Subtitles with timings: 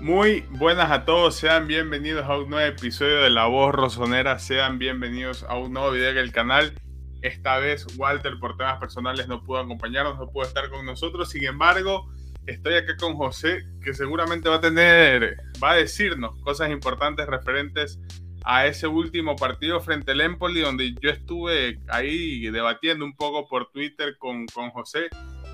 [0.00, 4.78] Muy buenas a todos, sean bienvenidos a un nuevo episodio de La Voz Rosonera, sean
[4.78, 6.72] bienvenidos a un nuevo video del canal.
[7.20, 11.44] Esta vez Walter por temas personales no pudo acompañarnos, no pudo estar con nosotros, sin
[11.46, 12.08] embargo
[12.46, 17.98] estoy acá con José que seguramente va a tener, va a decirnos cosas importantes referentes
[18.44, 23.72] a ese último partido frente al Empoli donde yo estuve ahí debatiendo un poco por
[23.72, 25.08] Twitter con, con José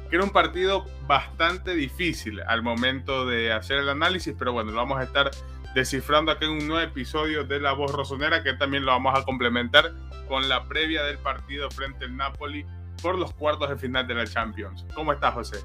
[0.09, 4.77] que era un partido bastante difícil al momento de hacer el análisis, pero bueno, lo
[4.77, 5.31] vamos a estar
[5.75, 9.25] descifrando aquí en un nuevo episodio de La Voz Rosonera, que también lo vamos a
[9.25, 9.93] complementar
[10.29, 12.65] con la previa del partido frente al Napoli
[13.03, 14.87] por los cuartos de final de la Champions.
[14.95, 15.59] ¿Cómo estás, José?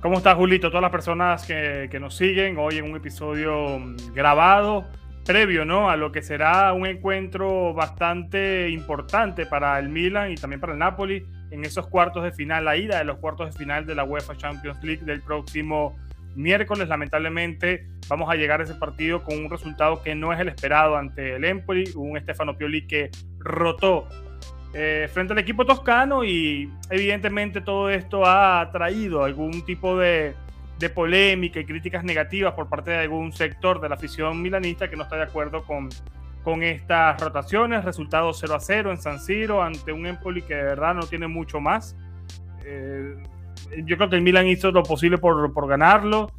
[0.00, 0.68] ¿Cómo estás, Julito?
[0.68, 4.86] Todas las personas que, que nos siguen hoy en un episodio mm, grabado,
[5.28, 5.90] previo ¿no?
[5.90, 10.78] a lo que será un encuentro bastante importante para el Milan y también para el
[10.78, 14.04] Napoli en esos cuartos de final, la ida de los cuartos de final de la
[14.04, 15.98] UEFA Champions League del próximo
[16.34, 16.88] miércoles.
[16.88, 20.96] Lamentablemente vamos a llegar a ese partido con un resultado que no es el esperado
[20.96, 24.08] ante el Empoli, un Stefano Pioli que rotó
[24.72, 30.32] eh, frente al equipo toscano y evidentemente todo esto ha traído algún tipo de,
[30.78, 34.96] de polémica y críticas negativas por parte de algún sector de la afición milanista que
[34.96, 35.88] no está de acuerdo con
[36.48, 37.84] con estas rotaciones.
[37.84, 41.28] Resultado 0 a 0 en San Siro ante un Empoli que de verdad no tiene
[41.28, 41.94] mucho más.
[42.64, 43.16] Eh,
[43.84, 46.30] yo creo que el Milan hizo lo posible por, por, ganarlo.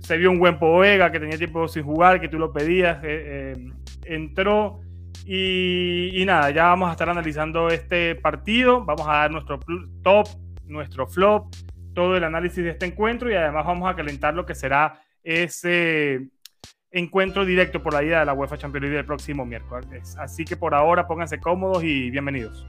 [0.00, 3.54] Se vio un buen Povega que tenía tiempo sin jugar, que tú lo pedías, eh,
[3.54, 3.70] eh,
[4.04, 4.80] entró.
[5.26, 8.82] Y, y, nada, ya vamos a estar analizando este partido.
[8.82, 9.60] Vamos a dar nuestro
[10.02, 10.26] top,
[10.66, 11.54] nuestro flop,
[11.94, 16.28] todo el análisis de este encuentro y además vamos a calentar lo que será ese
[16.90, 20.16] encuentro directo por la ida de la UEFA Champions League el próximo miércoles.
[20.18, 22.66] Así que por ahora pónganse cómodos y bienvenidos.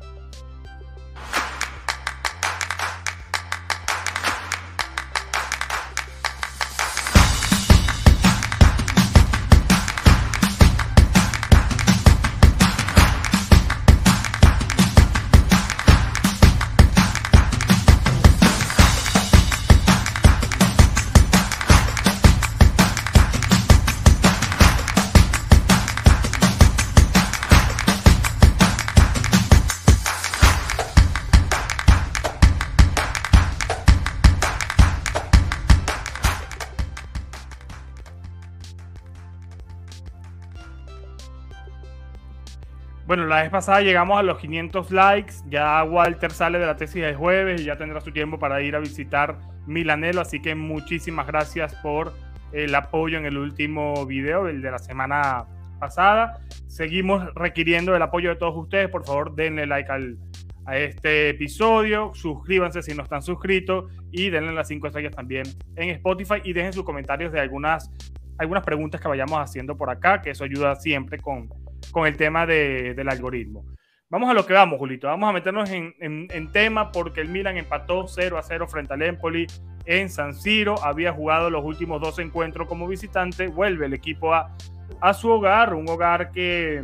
[43.14, 45.34] Bueno, la vez pasada llegamos a los 500 likes.
[45.46, 48.76] Ya Walter sale de la tesis de jueves y ya tendrá su tiempo para ir
[48.76, 49.38] a visitar
[49.68, 50.20] Milanelo.
[50.20, 52.12] Así que muchísimas gracias por
[52.54, 55.46] el apoyo en el último video, el de la semana
[55.80, 56.40] pasada.
[56.66, 58.90] Seguimos requiriendo el apoyo de todos ustedes.
[58.90, 60.18] Por favor, denle like al,
[60.66, 62.16] a este episodio.
[62.16, 65.44] Suscríbanse si no están suscritos y denle las 5 estrellas también
[65.76, 67.92] en Spotify y dejen sus comentarios de algunas,
[68.40, 71.48] algunas preguntas que vayamos haciendo por acá, que eso ayuda siempre con
[71.92, 73.66] con el tema de, del algoritmo.
[74.10, 75.08] Vamos a lo que vamos, Julito.
[75.08, 79.48] Vamos a meternos en, tema porque el Milan empató 0 a 0 frente al Empoli
[79.86, 80.76] en San Siro.
[80.84, 83.48] Había jugado los últimos dos encuentros como visitante.
[83.48, 84.56] Vuelve el equipo a,
[85.02, 86.84] a su hogar, un hogar que,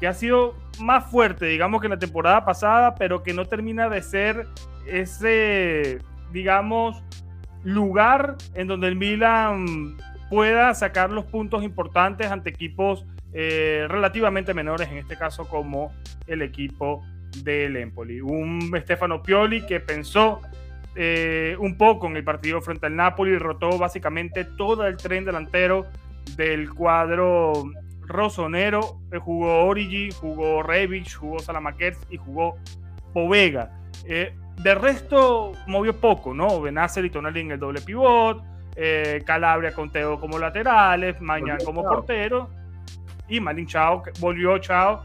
[0.00, 3.88] que ha sido más fuerte, digamos, que en la temporada pasada, pero que no termina
[3.88, 4.46] de ser
[4.86, 5.98] ese,
[6.30, 7.02] digamos,
[7.62, 9.96] lugar en donde el Milan
[10.28, 15.92] pueda sacar los puntos importantes ante equipos eh, relativamente menores, en este caso como
[16.28, 17.04] el equipo
[17.42, 18.20] del Empoli.
[18.20, 20.40] Un Stefano Pioli que pensó
[20.94, 25.24] eh, un poco en el partido frente al Napoli y rotó básicamente todo el tren
[25.24, 25.84] delantero
[26.36, 27.64] del cuadro
[28.02, 29.00] rosonero.
[29.10, 32.56] Eh, jugó Origi, jugó Revich, jugó Salamakers y jugó
[33.12, 33.72] Povega.
[34.04, 36.60] de resto movió poco, ¿no?
[36.60, 38.44] Benacer y Tonali en el doble pivot,
[39.24, 42.48] Calabria con Teo como laterales, Mañana como portero
[43.28, 45.02] y Malin Chao volvió Chao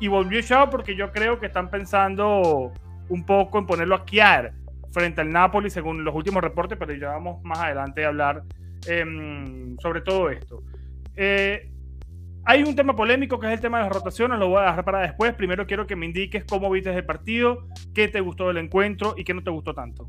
[0.00, 2.72] y volvió Chao porque yo creo que están pensando
[3.08, 4.52] un poco en ponerlo a Kiar
[4.92, 8.42] frente al Napoli según los últimos reportes, pero ya vamos más adelante a hablar
[8.88, 9.04] eh,
[9.80, 10.62] sobre todo esto.
[11.16, 11.70] Eh,
[12.44, 14.84] hay un tema polémico que es el tema de las rotaciones, lo voy a dejar
[14.84, 15.34] para después.
[15.34, 19.24] Primero quiero que me indiques cómo viste el partido, qué te gustó del encuentro y
[19.24, 20.08] qué no te gustó tanto.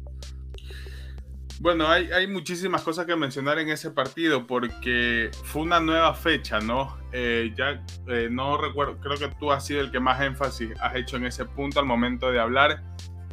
[1.61, 6.59] Bueno, hay, hay, muchísimas cosas que mencionar en ese partido porque fue una nueva fecha,
[6.59, 6.97] ¿no?
[7.11, 10.95] Eh, ya eh, no recuerdo, creo que tú has sido el que más énfasis has
[10.95, 12.81] hecho en ese punto al momento de hablar,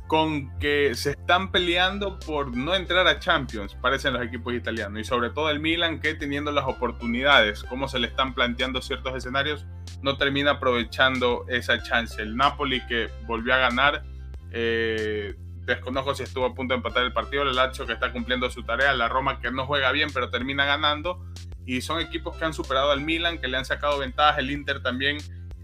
[0.08, 5.04] con que se están peleando por no entrar a Champions, parecen los equipos italianos, y
[5.04, 9.64] sobre todo el Milan que teniendo las oportunidades, como se le están planteando ciertos escenarios,
[10.02, 12.20] no termina aprovechando esa chance.
[12.20, 14.04] El Napoli que volvió a ganar.
[14.52, 15.34] Eh,
[15.72, 18.62] desconozco si estuvo a punto de empatar el partido, el Lazio que está cumpliendo su
[18.62, 21.24] tarea, la Roma que no juega bien pero termina ganando,
[21.66, 24.82] y son equipos que han superado al Milan, que le han sacado ventajas, el Inter
[24.82, 25.18] también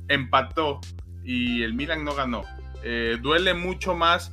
[0.08, 0.80] empató
[1.24, 2.44] y el Milan no ganó.
[2.82, 4.32] Eh, duele mucho más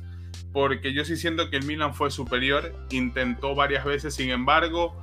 [0.52, 4.94] porque yo sí siento que el Milan fue superior, intentó varias veces, sin embargo,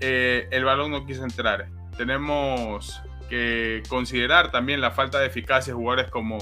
[0.00, 1.68] eh, el balón no quiso entrar.
[1.96, 6.38] Tenemos que considerar también la falta de eficacia de jugadores como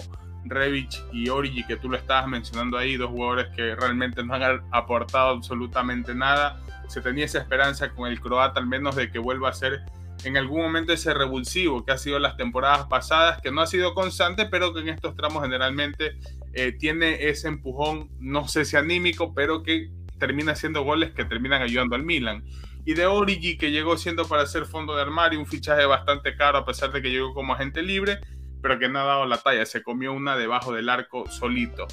[0.48, 4.62] Revich y Origi, que tú lo estabas mencionando ahí, dos jugadores que realmente no han
[4.72, 6.60] aportado absolutamente nada.
[6.88, 9.82] Se tenía esa esperanza con el croata, al menos de que vuelva a ser
[10.24, 13.94] en algún momento ese revulsivo que ha sido las temporadas pasadas, que no ha sido
[13.94, 16.16] constante, pero que en estos tramos generalmente
[16.52, 21.62] eh, tiene ese empujón, no sé si anímico, pero que termina haciendo goles que terminan
[21.62, 22.44] ayudando al Milan.
[22.84, 26.58] Y de Origi, que llegó siendo para ser fondo de armario, un fichaje bastante caro
[26.58, 28.20] a pesar de que llegó como agente libre,
[28.66, 31.86] pero que no ha dado la talla, se comió una debajo del arco solito.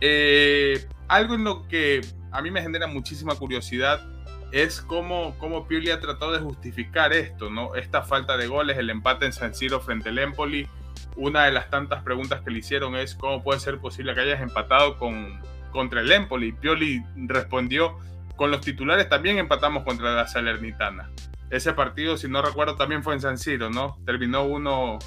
[0.00, 2.00] Eh, algo en lo que
[2.32, 4.00] a mí me genera muchísima curiosidad
[4.50, 7.74] es cómo, cómo Pioli ha tratado de justificar esto, ¿no?
[7.74, 10.66] Esta falta de goles, el empate en San Siro frente al Empoli.
[11.14, 14.40] Una de las tantas preguntas que le hicieron es cómo puede ser posible que hayas
[14.40, 15.42] empatado con,
[15.72, 16.52] contra el Empoli.
[16.52, 17.98] Pioli respondió,
[18.36, 21.10] con los titulares también empatamos contra la Salernitana.
[21.50, 23.98] Ese partido, si no recuerdo, también fue en San Siro, ¿no?
[24.06, 24.98] Terminó uno,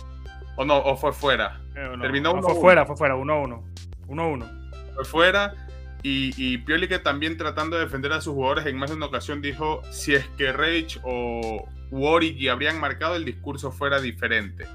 [0.58, 1.62] o no, o fue fuera.
[1.76, 3.64] Eh, Terminó fue fuera, fue fuera, 1-1.
[4.08, 4.94] 1-1.
[4.96, 5.54] Fue fuera
[6.04, 9.08] y, y, Pioli que también tratando de defender a sus jugadores en más de una
[9.08, 14.66] ocasión dijo si es que Rage o Origi habrían marcado el discurso fuera diferente.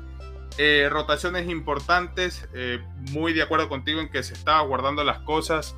[0.58, 2.80] Eh, rotaciones importantes, eh,
[3.12, 5.74] muy de acuerdo contigo en que se estaba guardando las cosas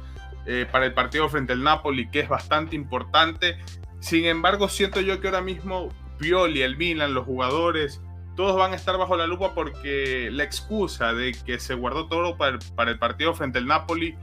[0.47, 3.59] eh, para el partido frente al Napoli, que es bastante importante.
[4.01, 8.01] Sin embargo, siento yo que ahora mismo Pioli, el Milan, los jugadores,
[8.37, 12.37] todos van a estar bajo la lupa porque la excusa de que se guardó todo
[12.37, 14.17] para para el partido frente al Napoli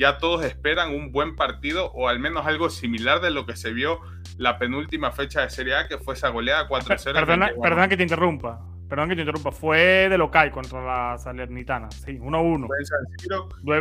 [0.00, 3.72] ya todos esperan un buen partido o al menos algo similar de lo que se
[3.72, 4.00] vio
[4.38, 7.12] la penúltima fecha de Serie A, que fue esa goleada 4-0.
[7.12, 8.64] Perdona, perdona, que te interrumpa.
[8.88, 9.52] Perdón que te interrumpa.
[9.52, 11.90] Fue de local contra la Salernitana.
[11.90, 12.66] Sí, 1-1.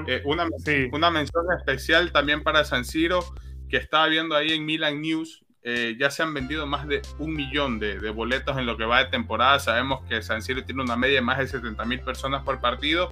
[0.08, 0.46] Eh, una,
[0.92, 3.22] una, mención especial también para San Siro,
[3.70, 5.46] que estaba viendo ahí en Milan News.
[5.64, 9.04] Eh, ya se han vendido más de un millón de, boletos en lo que va
[9.04, 9.60] de temporada.
[9.60, 13.12] Sabemos que San Siro tiene una media de más de 70 mil personas por partido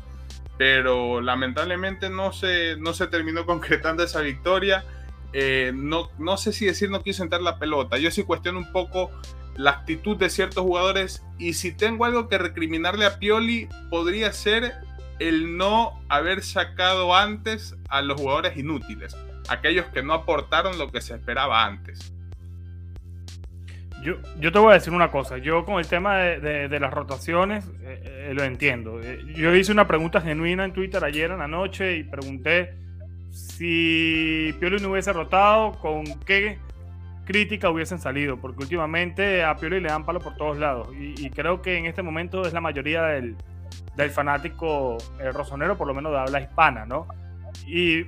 [0.58, 4.84] pero lamentablemente no se, no se terminó concretando esa victoria.
[5.34, 7.98] Eh, no, no sé si decir no quiso entrar la pelota.
[7.98, 9.12] Yo sí cuestiono un poco
[9.56, 14.74] la actitud de ciertos jugadores y si tengo algo que recriminarle a Pioli podría ser
[15.20, 19.16] el no haber sacado antes a los jugadores inútiles,
[19.50, 22.14] aquellos que no aportaron lo que se esperaba antes.
[24.04, 25.38] Yo, yo te voy a decir una cosa.
[25.38, 29.02] Yo con el tema de, de, las rotaciones eh, eh, lo entiendo.
[29.02, 32.76] Eh, yo hice una pregunta genuina en Twitter ayer en la noche y pregunté
[33.32, 36.60] si Pioli no hubiese rotado, con qué
[37.26, 38.38] crítica hubiesen salido.
[38.38, 40.90] Porque últimamente a Pioli le dan palo por todos lados.
[40.96, 43.36] Y, y creo que en este momento es la mayoría del,
[43.96, 44.98] del fanático
[45.34, 47.08] rosonero, por lo menos de habla hispana, ¿no?
[47.66, 48.06] Y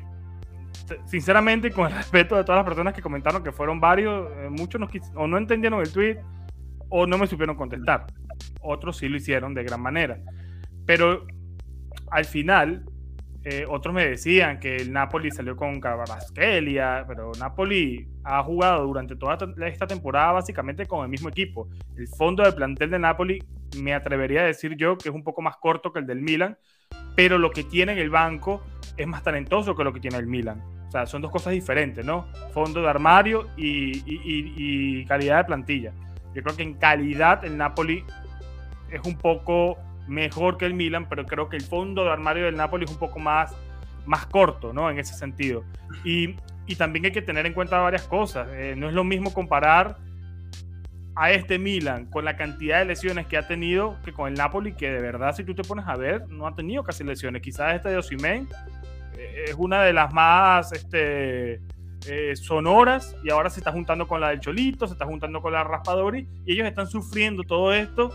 [1.06, 4.80] sinceramente, con el respeto de todas las personas que comentaron, que fueron varios, eh, muchos
[4.80, 6.18] no o no entendieron el tweet
[6.90, 8.08] o no me supieron contestar.
[8.62, 10.20] Otros sí lo hicieron de gran manera.
[10.86, 11.26] Pero
[12.12, 12.84] al final,
[13.44, 19.16] eh, otros me decían que el Napoli salió con Cabarasquelia, pero Napoli ha jugado durante
[19.16, 21.70] toda esta temporada básicamente con el mismo equipo.
[21.96, 23.44] El fondo de plantel de Napoli,
[23.78, 26.58] me atrevería a decir yo que es un poco más corto que el del Milan,
[27.16, 28.64] pero lo que tiene en el banco
[29.00, 30.62] es más talentoso que lo que tiene el Milan.
[30.88, 32.28] O sea, son dos cosas diferentes, ¿no?
[32.52, 35.94] Fondo de armario y, calidad de plantilla.
[36.34, 38.04] Yo creo que en calidad el Napoli
[38.92, 39.78] es un poco
[40.08, 42.98] mejor que el Milan, pero creo que el fondo de armario del Napoli es un
[42.98, 43.56] poco más,
[44.06, 44.90] más corto, ¿no?
[44.90, 45.64] En ese sentido.
[46.04, 46.36] Y,
[46.78, 48.48] también hay que tener en cuenta varias cosas.
[48.52, 49.98] Eh, no es lo mismo comparar
[51.16, 54.74] a este Milan con la cantidad de lesiones que ha tenido que con el Napoli,
[54.74, 57.42] que de verdad, si tú te pones a ver, no ha tenido casi lesiones.
[57.42, 58.48] Quizás este de Osimhen
[59.20, 61.62] es una de las más este,
[62.08, 65.54] eh, sonoras y ahora se está juntando con la del Cholito, se está juntando con
[65.54, 68.12] la Raspadori y ellos están sufriendo todo esto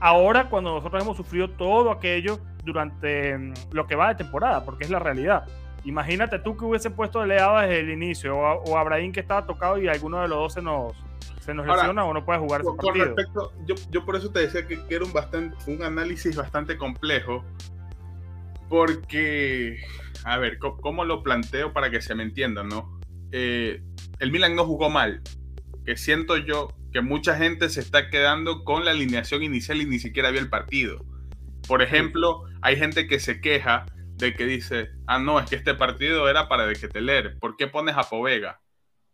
[0.00, 4.84] ahora cuando nosotros hemos sufrido todo aquello durante mm, lo que va de temporada, porque
[4.84, 5.44] es la realidad.
[5.84, 9.88] Imagínate tú que hubiese puesto Leao desde el inicio o, Abraham que estaba tocado y
[9.88, 10.92] alguno de los dos se nos,
[11.40, 14.40] se nos lesiona o no puede jugar con, ese Respecto, yo, yo, por eso te
[14.40, 17.44] decía que, que era un, bastante, un análisis bastante complejo
[18.68, 19.78] porque
[20.24, 23.00] a ver, ¿cómo lo planteo para que se me entienda, no?
[23.32, 23.82] Eh,
[24.18, 25.22] el Milan no jugó mal,
[25.84, 29.98] que siento yo que mucha gente se está quedando con la alineación inicial y ni
[29.98, 31.04] siquiera vio el partido.
[31.68, 33.86] Por ejemplo, hay gente que se queja
[34.16, 37.38] de que dice, ah, no, es que este partido era para de que te leer.
[37.38, 38.60] ¿Por qué pones a Povega?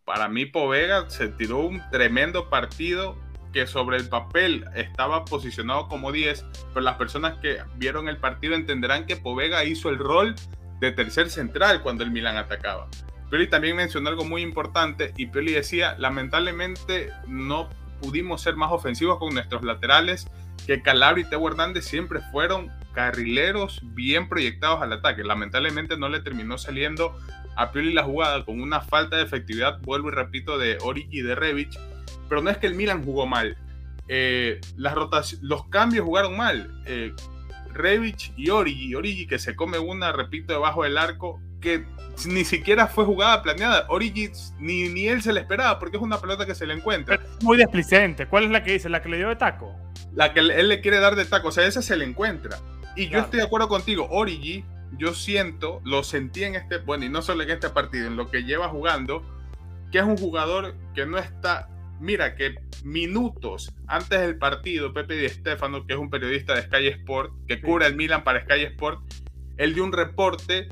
[0.05, 3.19] Para mí Povega se tiró un tremendo partido
[3.53, 8.55] que sobre el papel estaba posicionado como 10, pero las personas que vieron el partido
[8.55, 10.35] entenderán que Povega hizo el rol
[10.81, 12.89] de tercer central cuando el Milan atacaba.
[13.31, 17.69] Pioli también mencionó algo muy importante y Pioli decía, lamentablemente no
[18.01, 20.29] pudimos ser más ofensivos con nuestros laterales,
[20.67, 25.25] que Calabria y Teo Hernández siempre fueron carrileros bien proyectados al ataque.
[25.25, 27.17] Lamentablemente no le terminó saliendo
[27.57, 31.23] a Pioli la jugada con una falta de efectividad, vuelvo y repito, de Origi y
[31.23, 31.79] de Revich,
[32.29, 33.57] pero no es que el Milan jugó mal.
[34.09, 34.95] Eh, las
[35.43, 36.71] los cambios jugaron mal.
[36.87, 37.13] Eh,
[37.77, 41.85] Revich y Origi, Origi que se come una, repito, debajo del arco, que
[42.27, 43.87] ni siquiera fue jugada planeada.
[43.89, 47.21] Origi ni, ni él se le esperaba porque es una pelota que se le encuentra.
[47.43, 48.27] muy desplicente.
[48.27, 48.89] ¿Cuál es la que dice?
[48.89, 49.75] ¿La que le dio de taco?
[50.15, 51.49] La que él le quiere dar de taco.
[51.49, 52.59] O sea, esa se le encuentra.
[52.97, 54.09] Y yo estoy de acuerdo contigo.
[54.11, 54.65] Origi,
[54.99, 58.31] yo siento, lo sentí en este, bueno, y no solo en este partido, en lo
[58.31, 59.23] que lleva jugando,
[59.93, 61.69] que es un jugador que no está
[62.01, 66.87] mira que minutos antes del partido, Pepe Di Stefano, que es un periodista de Sky
[66.89, 69.01] Sport, que cubre el Milan para Sky Sport,
[69.57, 70.69] él dio un reporte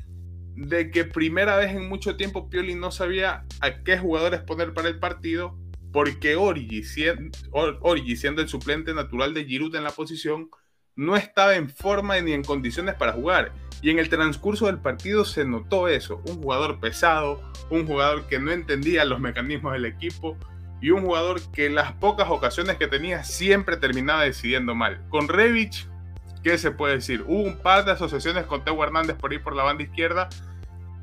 [0.55, 4.87] de que primera vez en mucho tiempo Pioli no sabía a qué jugadores poner para
[4.87, 5.57] el partido,
[5.91, 10.49] porque Origi, siendo, el suplente natural de Giroud en la posición,
[10.95, 13.53] no estaba en forma ni en condiciones para jugar.
[13.81, 18.39] Y en el transcurso del partido se notó eso, un jugador pesado, un jugador que
[18.39, 20.37] no entendía los mecanismos del equipo,
[20.85, 25.01] y un jugador que las pocas ocasiones que tenía siempre terminaba decidiendo mal.
[25.09, 25.87] Con Revich,
[26.43, 27.23] ¿qué se puede decir?
[27.25, 30.29] Hubo un par de asociaciones con Teo Hernández por ir por la banda izquierda,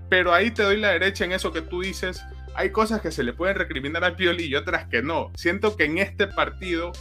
[0.09, 2.25] pero ahí te doy la derecha en eso que tú dices.
[2.55, 5.33] Hay cosas que se le pueden recriminar a Pioli y otras que no.
[5.35, 6.93] Siento que en este partido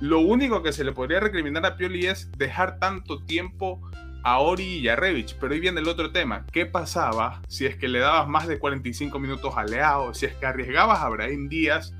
[0.00, 3.80] lo único que se le podría recriminar a Pioli es dejar tanto tiempo
[4.24, 5.36] a Ori y a Revich.
[5.38, 6.46] Pero ahí viene el otro tema.
[6.50, 10.14] ¿Qué pasaba si es que le dabas más de 45 minutos a Leao?
[10.14, 11.94] Si es que arriesgabas a Brahim Díaz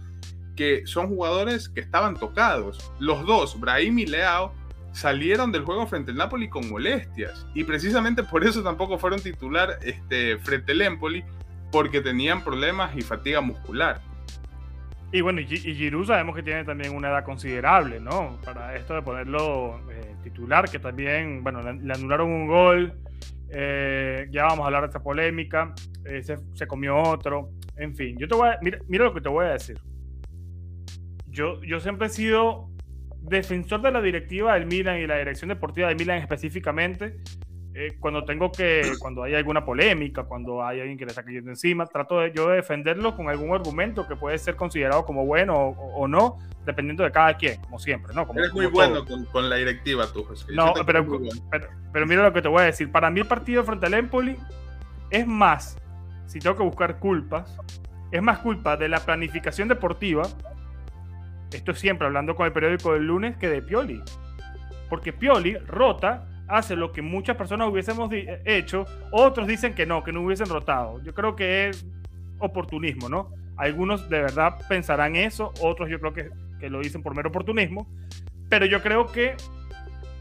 [0.54, 2.92] que son jugadores que estaban tocados.
[2.98, 4.52] Los dos, Brahim y Leao,
[4.92, 7.46] salieron del juego frente al Napoli con molestias.
[7.54, 11.24] Y precisamente por eso tampoco fueron titular este, frente al Empoli,
[11.70, 14.00] porque tenían problemas y fatiga muscular.
[15.10, 18.38] Y bueno, y, Giroud sabemos que tiene también una edad considerable, ¿no?
[18.44, 22.94] Para esto de ponerlo eh, titular, que también, bueno, le, anularon un gol.
[23.50, 25.72] Eh, ya vamos a hablar de esta polémica.
[26.04, 27.50] Eh, se, comió otro.
[27.76, 29.78] En fin, yo te voy a, mira lo que te voy a decir
[31.34, 32.70] yo, yo siempre he sido
[33.20, 37.16] defensor de la directiva del Milan y la dirección deportiva del Milan específicamente.
[37.76, 41.50] Eh, cuando tengo que, cuando hay alguna polémica, cuando hay alguien que le está cayendo
[41.50, 45.54] encima, trato de yo de defenderlo con algún argumento que puede ser considerado como bueno
[45.56, 48.26] o, no, dependiendo de cada quien, como siempre, ¿no?
[48.26, 50.46] Como, Eres muy bueno con, la directiva tú, José.
[50.54, 51.04] No, pero,
[51.92, 52.92] pero, mira lo que te voy a decir.
[52.92, 54.36] Para mí el partido frente al Empoli
[55.10, 55.76] es más,
[56.26, 57.58] si tengo que buscar culpas,
[58.12, 60.22] es más culpa de la planificación deportiva
[61.54, 64.02] esto es siempre hablando con el periódico del lunes que de Pioli.
[64.88, 68.10] Porque Pioli rota, hace lo que muchas personas hubiésemos
[68.44, 71.02] hecho, otros dicen que no, que no hubiesen rotado.
[71.02, 71.86] Yo creo que es
[72.38, 73.30] oportunismo, ¿no?
[73.56, 77.86] Algunos de verdad pensarán eso, otros yo creo que, que lo dicen por mero oportunismo,
[78.48, 79.36] pero yo creo que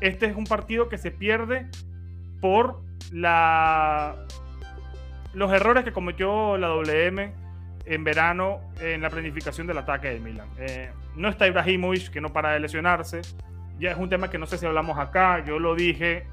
[0.01, 1.67] este es un partido que se pierde
[2.41, 4.15] por la
[5.33, 7.33] los errores que cometió la WM
[7.85, 10.47] en verano en la planificación del ataque del Milan.
[10.57, 13.21] Eh, no está Ibrahimovic, que no para de lesionarse.
[13.79, 15.43] Ya es un tema que no sé si hablamos acá.
[15.45, 16.25] Yo lo dije.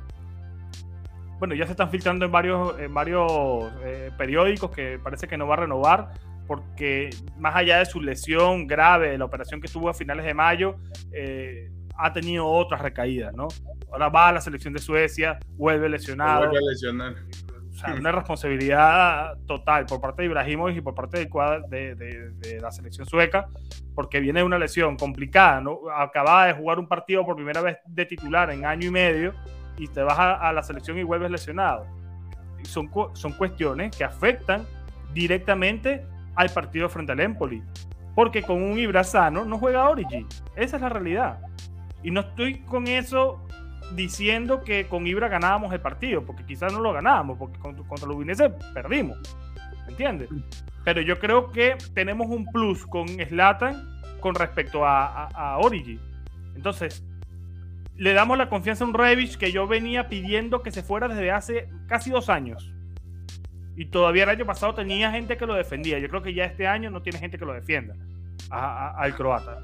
[1.38, 5.46] Bueno, ya se están filtrando en varios, en varios eh, periódicos que parece que no
[5.46, 6.12] va a renovar
[6.46, 10.74] porque más allá de su lesión grave, la operación que tuvo a finales de mayo,
[11.12, 13.46] eh, ha tenido otras recaídas, ¿no?
[13.92, 16.48] Ahora va a la selección de Suecia, vuelve lesionado.
[16.48, 17.14] Vuelve a lesionar
[17.88, 21.26] una responsabilidad total por parte de Ibrahimovic y por parte
[21.68, 23.48] de, de, la selección sueca,
[23.94, 25.80] porque viene una lesión complicada, ¿no?
[25.94, 29.34] Acababa de jugar un partido por primera vez de titular en año y medio
[29.78, 31.86] y te vas a, la selección y vuelves lesionado.
[32.62, 34.66] son, son cuestiones que afectan
[35.12, 37.62] directamente al partido frente al Empoli,
[38.14, 40.26] porque con un Ibra sano no juega Origi.
[40.56, 41.38] Esa es la realidad.
[42.02, 43.46] Y no estoy con eso
[43.94, 48.16] diciendo que con Ibra ganábamos el partido, porque quizás no lo ganábamos, porque contra, los
[48.16, 49.18] Udinese perdimos,
[49.86, 50.28] ¿me entiendes?
[50.84, 55.98] Pero yo creo que tenemos un plus con Slatan con respecto a, a, Origi.
[56.54, 57.04] Entonces,
[57.96, 61.30] le damos la confianza a un Revich que yo venía pidiendo que se fuera desde
[61.30, 62.72] hace casi dos años.
[63.76, 65.98] Y todavía el año pasado tenía gente que lo defendía.
[65.98, 67.94] Yo creo que ya este año no tiene gente que lo defienda
[68.50, 69.62] al croata.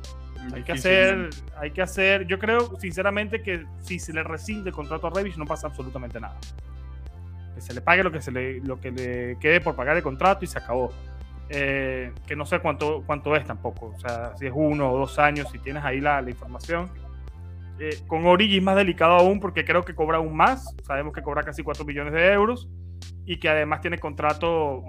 [0.54, 4.76] Hay que hacer, hay que hacer, yo creo sinceramente que si se le rescinde el
[4.76, 6.38] contrato a Revich no pasa absolutamente nada.
[7.54, 10.02] que se le pague lo que, se le, lo que le quede por pagar el
[10.02, 10.92] contrato y se acabó.
[11.48, 15.18] Eh, que no sé cuánto, cuánto es tampoco, o sea, si es uno o dos
[15.18, 16.90] años, si tienes ahí la, la información.
[17.78, 21.22] Eh, con Origi es más delicado aún porque creo que cobra aún más, sabemos que
[21.22, 22.68] cobra casi 4 millones de euros
[23.26, 24.82] y que además tiene contrato...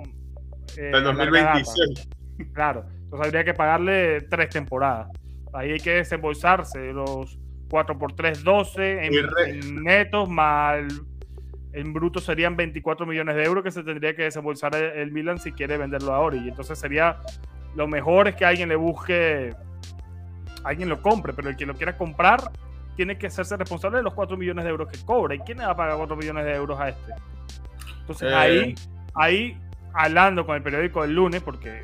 [0.77, 2.09] Eh, 2026.
[2.53, 5.09] Claro, entonces habría que pagarle tres temporadas.
[5.57, 7.37] Ahí hay que desembolsarse los
[7.69, 9.13] 4 por 3, 12 en,
[9.47, 10.85] en netos, más
[11.77, 15.51] en bruto serían 24 millones de euros que se tendría que desembolsar el, Milan si
[15.51, 16.39] quiere venderlo a Ori.
[16.39, 17.19] Entonces sería
[17.75, 19.53] lo mejor es que alguien le busque,
[20.63, 22.51] alguien lo compre, pero el que lo quiera comprar
[22.95, 25.35] tiene que hacerse responsable de los 4 millones de euros que cobra.
[25.35, 27.13] ¿Y quién le va a pagar 4 millones de euros a este?
[27.99, 28.75] Entonces ahí, eh.
[29.13, 29.57] ahí,
[29.93, 31.83] hablando con el periódico del lunes, porque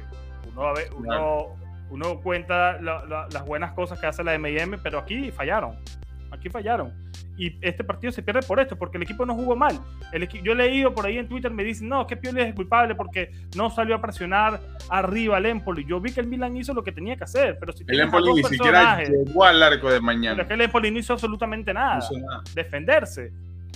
[0.55, 1.55] uno, uno,
[1.89, 5.77] uno cuenta las buenas cosas que hace la M&M, pero aquí fallaron.
[6.31, 6.91] Aquí fallaron
[7.37, 9.79] y este partido se pierde por esto, porque el equipo no jugó mal.
[10.11, 12.95] El yo he leído por ahí en Twitter, me dicen, no, que Pioli es culpable
[12.95, 14.59] porque no salió a presionar
[14.89, 15.85] arriba al Empoli.
[15.85, 18.33] Yo vi que el Milan hizo lo que tenía que hacer, pero si El Empoli
[18.33, 20.35] ni siquiera llegó al arco de mañana.
[20.35, 21.99] Pero es que el Empoli no hizo absolutamente nada.
[22.53, 23.31] Defenderse.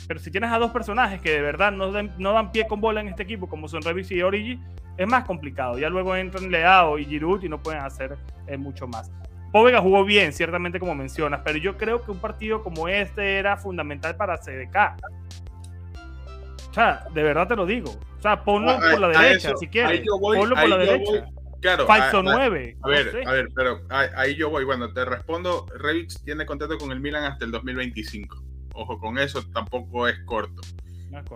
[0.08, 3.02] Pero si tienes a dos personajes que de verdad no, no dan pie con bola
[3.02, 4.60] en este equipo, como son Revis y Origi,
[4.98, 5.78] es más complicado.
[5.78, 9.12] Ya luego entran Leao y Giroud y no pueden hacer eh, mucho más.
[9.52, 13.58] Povega jugó bien, ciertamente como mencionas, pero yo creo que un partido como este era
[13.58, 14.98] fundamental para CDK.
[16.70, 17.92] O sea, de verdad te lo digo.
[18.18, 20.02] O sea, ponlo ah, por la derecha, si quieres.
[20.20, 21.28] ponlo por la derecha.
[21.62, 22.78] Claro, Falso 9.
[22.82, 24.64] A, ver, a ver, pero ahí yo voy.
[24.64, 25.66] Bueno, te respondo.
[25.76, 28.44] Revix tiene contrato con el Milan hasta el 2025.
[28.78, 30.62] Ojo con eso, tampoco es corto.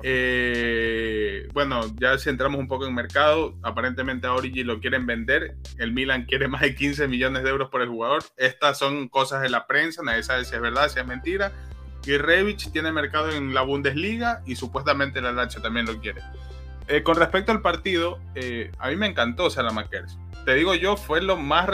[0.03, 5.55] Eh, bueno, ya si entramos un poco en mercado, aparentemente a Origi lo quieren vender.
[5.79, 8.23] El Milan quiere más de 15 millones de euros por el jugador.
[8.37, 11.51] Estas son cosas de la prensa, nadie sabe si es verdad, si es mentira.
[12.05, 16.21] Y Revich tiene mercado en la Bundesliga y supuestamente la Lazio también lo quiere.
[16.87, 20.19] Eh, con respecto al partido, eh, a mí me encantó Salamakers.
[20.45, 21.67] Te digo yo, fue lo más,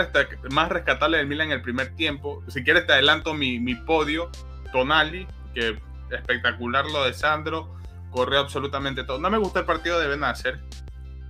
[0.52, 2.42] más rescatable del Milan en el primer tiempo.
[2.48, 4.30] Si quieres te adelanto mi, mi podio.
[4.72, 5.80] Tonali, que
[6.16, 7.76] espectacular lo de Sandro
[8.12, 9.18] corrió absolutamente todo.
[9.18, 10.60] No me gusta el partido de Benacer.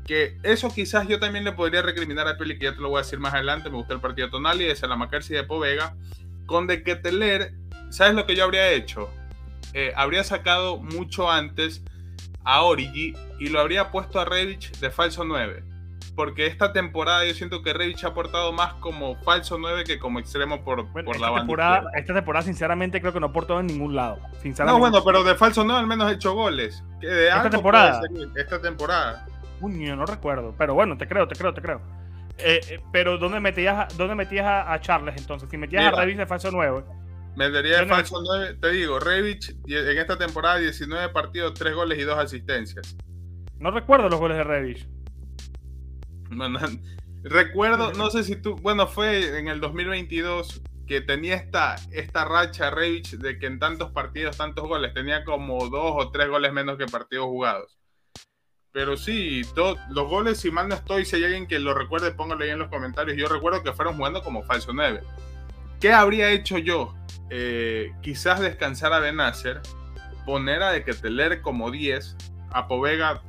[0.05, 2.99] Que eso quizás yo también le podría recriminar a Peli, que ya te lo voy
[2.99, 3.69] a decir más adelante.
[3.69, 5.95] Me gusta el partido de Tonali, de Salamakersi y de Povega.
[6.45, 7.53] Con de Keteler,
[7.89, 9.09] ¿sabes lo que yo habría hecho?
[9.73, 11.83] Eh, habría sacado mucho antes
[12.43, 15.76] a Origi y lo habría puesto a Revich de falso 9
[16.17, 20.17] porque esta temporada yo siento que Revich ha aportado más como falso 9 que como
[20.17, 21.41] extremo por, por la banda.
[21.41, 24.17] Temporada, esta temporada, sinceramente, creo que no ha aportado en ningún lado.
[24.65, 26.84] No, bueno, pero de falso 9 al menos ha hecho goles.
[26.99, 28.01] de esta temporada.
[28.36, 29.27] Esta temporada.
[29.62, 30.56] Uy, no recuerdo.
[30.58, 31.82] Pero bueno, te creo, te creo, te creo.
[32.39, 35.47] Eh, eh, pero ¿dónde metías, dónde metías a, Charles entonces?
[35.47, 36.84] Si metías a Revich de falso 9.
[37.36, 42.01] Metería de falso 9, te digo, Revich en esta temporada 19 partidos, 3 goles y
[42.01, 42.97] 2 asistencias.
[43.60, 44.96] No recuerdo los goles de Revich.
[47.23, 52.69] recuerdo, no sé si tú, bueno, fue en el 2022 que tenía esta, esta racha
[52.69, 56.77] Revich de que en tantos partidos, tantos goles, tenía como dos o tres goles menos
[56.77, 57.77] que partidos jugados.
[58.71, 59.41] Pero sí,
[59.89, 62.59] los goles, si mal no estoy, si hay alguien que lo recuerde, póngalo ahí en
[62.59, 63.17] los comentarios.
[63.17, 65.01] Yo recuerdo que fueron jugando como falso 9.
[65.79, 66.93] ¿Qué habría hecho yo?
[67.29, 69.61] Eh, quizás descansar a Benacer,
[70.25, 72.15] poner a De Keteler como 10,
[72.51, 73.23] a Povega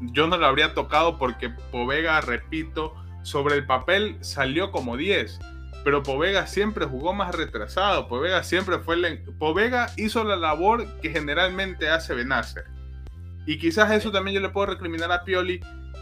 [0.00, 5.38] yo no lo habría tocado porque Povega, repito, sobre el papel salió como 10,
[5.84, 9.22] pero Povega siempre jugó más retrasado, Povega siempre fue el...
[9.38, 12.64] Povega hizo la labor que generalmente hace Benacer.
[13.46, 15.60] Y quizás eso también yo le puedo recriminar a Pioli,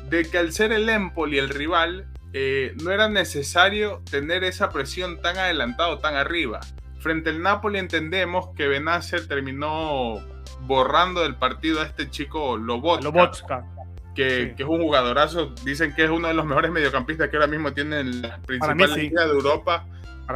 [0.09, 5.21] de que al ser el Empoli el rival, eh, no era necesario tener esa presión
[5.21, 6.61] tan adelantado, tan arriba.
[6.99, 10.21] Frente al Napoli entendemos que Benacer terminó
[10.63, 13.05] borrando del partido a este chico Lobotka.
[13.05, 13.74] Lobotka
[14.15, 15.55] que, es un jugadorazo.
[15.65, 19.27] Dicen que es uno de los mejores mediocampistas que ahora mismo tienen la principal liga
[19.27, 19.87] de Europa.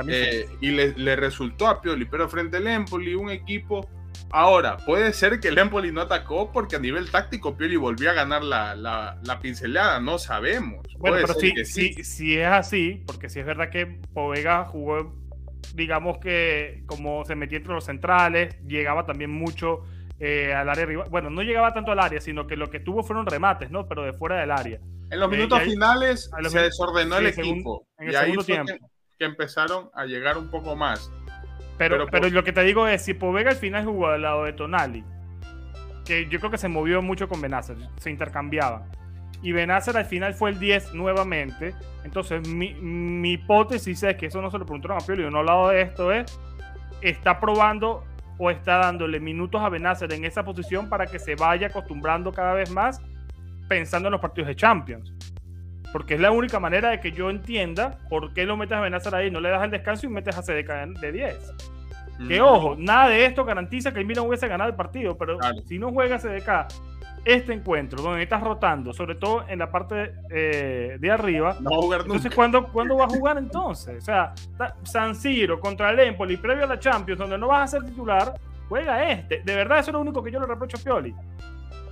[0.07, 3.89] Eh, y le, resultó a Pioli, pero frente al Empoli, un equipo.
[4.31, 8.13] Ahora, puede ser que el Empoli no atacó porque a nivel táctico Pioli volvió a
[8.13, 10.87] ganar la, la, pincelada, no sabemos.
[10.99, 12.05] Bueno, pero sí, sí.
[12.05, 15.17] sí, es así, porque si es verdad que Povega jugó,
[15.75, 19.85] digamos que como se metía entre los centrales, llegaba también mucho
[20.21, 21.09] eh, al área rival.
[21.11, 23.87] Bueno, no llegaba tanto al área, sino que lo que tuvo fueron remates, ¿no?
[23.87, 24.81] Pero de fuera del área.
[25.11, 27.87] En los eh, minutos finales se desordenó el equipo.
[27.99, 28.73] en el y ahí fue tiempo.
[29.19, 31.11] Que, empezaron a llegar un poco más.
[31.77, 34.53] Pero, pero, lo que te digo es, si Povega al final jugó al lado de
[34.53, 35.05] Tonali,
[36.05, 38.91] que yo creo que se movió mucho con Benacer, se intercambiaban.
[39.43, 41.75] Y Benacer al final fue el 10 nuevamente.
[42.05, 45.69] Entonces, mi, mi hipótesis es que eso no se lo preguntaron a Pioli, he hablado
[45.69, 46.41] de esto, es,
[47.03, 48.05] está probando
[48.39, 52.55] o está dándole minutos a Benacer en esa posición para que se vaya acostumbrando cada
[52.55, 53.01] vez más
[53.69, 55.13] pensando en los partidos de Champions?
[55.93, 59.15] Porque es la única manera de que yo entienda por qué lo metes a Benacer
[59.15, 61.55] ahí, no le das el descanso y metes a CDK de 10.
[62.27, 65.79] Que ojo, nada de esto garantiza que el Milan hubiese ganado el partido, pero si
[65.79, 66.67] no juega CDK
[67.29, 72.01] este encuentro, donde estás rotando, sobre todo en la parte eh, de arriba, no jugar
[72.01, 73.99] entonces ¿cuándo, ¿cuándo va a jugar entonces?
[73.99, 74.33] O sea,
[74.83, 78.33] San Siro contra el Empoli, previo a la Champions, donde no vas a ser titular,
[78.71, 79.43] juega este.
[79.45, 81.15] De verdad, eso es lo único que yo le reprocho a Pioli.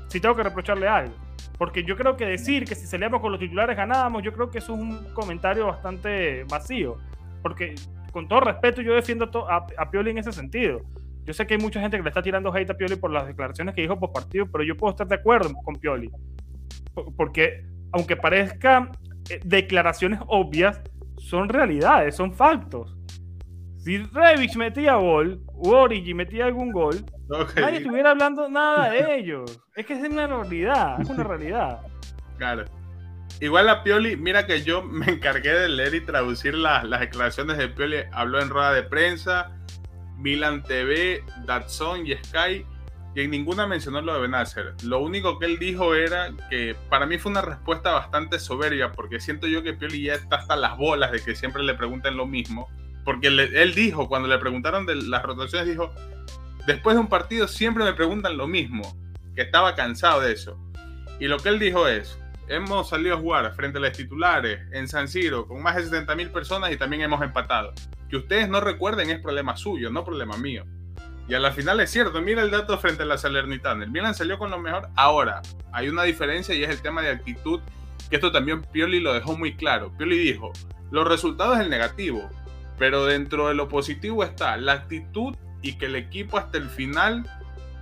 [0.09, 1.15] Si tengo que reprocharle algo.
[1.59, 4.59] Porque yo creo que decir que si salíamos con los titulares ganábamos, yo creo que
[4.59, 6.97] eso es un comentario bastante vacío.
[7.43, 7.75] Porque
[8.11, 10.81] con todo respeto yo defiendo a, a Pioli en ese sentido.
[11.27, 13.27] Yo sé que hay mucha gente que le está tirando hate a Pioli por las
[13.27, 16.09] declaraciones que dijo por partido, pero yo puedo estar de acuerdo con Pioli.
[17.17, 18.93] Porque aunque parezcan
[19.29, 20.81] eh, declaraciones obvias,
[21.19, 22.97] son realidades, son factos.
[23.79, 27.05] Si Revich metía gol, o Origi metía algún gol,
[27.57, 29.61] nadie estuviera hablando nada de ellos.
[29.75, 31.81] Es que es una realidad, es una realidad.
[32.39, 32.65] Claro.
[33.41, 37.59] Igual a Pioli, mira que yo me encargué de leer y traducir las, las declaraciones
[37.59, 37.97] de Pioli.
[38.13, 39.56] Habló en rueda de prensa,
[40.17, 42.65] Milan TV, Datsun y Sky,
[43.15, 44.75] y en ninguna mencionó lo de Benacer.
[44.85, 49.21] Lo único que él dijo era que para mí fue una respuesta bastante soberbia, porque
[49.21, 52.27] siento yo que Pioli ya está hasta las bolas de que siempre le pregunten lo
[52.27, 52.69] mismo.
[53.07, 55.95] Porque él dijo, cuando le preguntaron de las rotaciones, dijo,
[56.67, 58.83] después de un partido siempre me preguntan lo mismo,
[59.35, 60.59] que estaba cansado de eso.
[61.19, 64.89] Y lo que él dijo es, hemos salido a jugar frente a los titulares en
[64.89, 67.73] San Siro con más de 70.000 personas y también hemos empatado.
[68.09, 70.65] Que ustedes no recuerden es problema suyo, no problema mío.
[71.29, 73.85] Y a la final es cierto, mira el dato frente a la Salernitana.
[73.85, 74.89] El Milan salió con lo mejor.
[74.95, 75.43] Ahora,
[75.73, 77.61] hay una diferencia y es el tema de actitud,
[78.09, 79.93] que esto también Pioli lo dejó muy claro.
[79.99, 80.53] Pioli dijo,
[80.93, 82.31] los resultados es el negativo,
[82.79, 87.29] pero dentro de lo positivo está la actitud y que el equipo hasta el final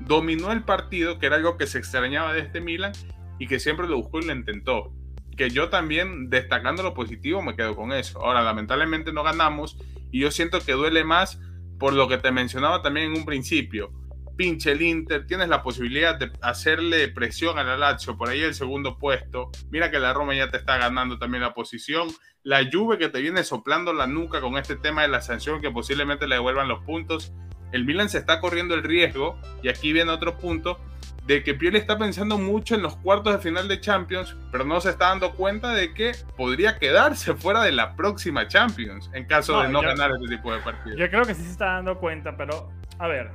[0.01, 2.93] dominó el partido, que era algo que se extrañaba de este Milan
[3.39, 4.91] y que siempre lo buscó y lo intentó.
[5.37, 8.25] Que yo también, destacando lo positivo, me quedo con eso.
[8.25, 9.77] Ahora, lamentablemente no ganamos
[10.11, 11.41] y yo siento que duele más
[11.79, 13.93] por lo que te mencionaba también en un principio.
[14.37, 18.55] Pinche el Inter, tienes la posibilidad de hacerle presión a la Lazio, por ahí el
[18.55, 19.51] segundo puesto.
[19.71, 22.09] Mira que la Roma ya te está ganando también la posición.
[22.43, 25.71] La Juve que te viene soplando la nuca con este tema de la sanción que
[25.71, 27.33] posiblemente le devuelvan los puntos.
[27.73, 30.79] El Milan se está corriendo el riesgo, y aquí viene otro punto,
[31.27, 34.81] de que Pioli está pensando mucho en los cuartos de final de Champions, pero no
[34.81, 39.61] se está dando cuenta de que podría quedarse fuera de la próxima Champions en caso
[39.63, 40.99] de no ganar este tipo de partidos.
[40.99, 43.31] Yo creo que sí se está dando cuenta, pero a ver,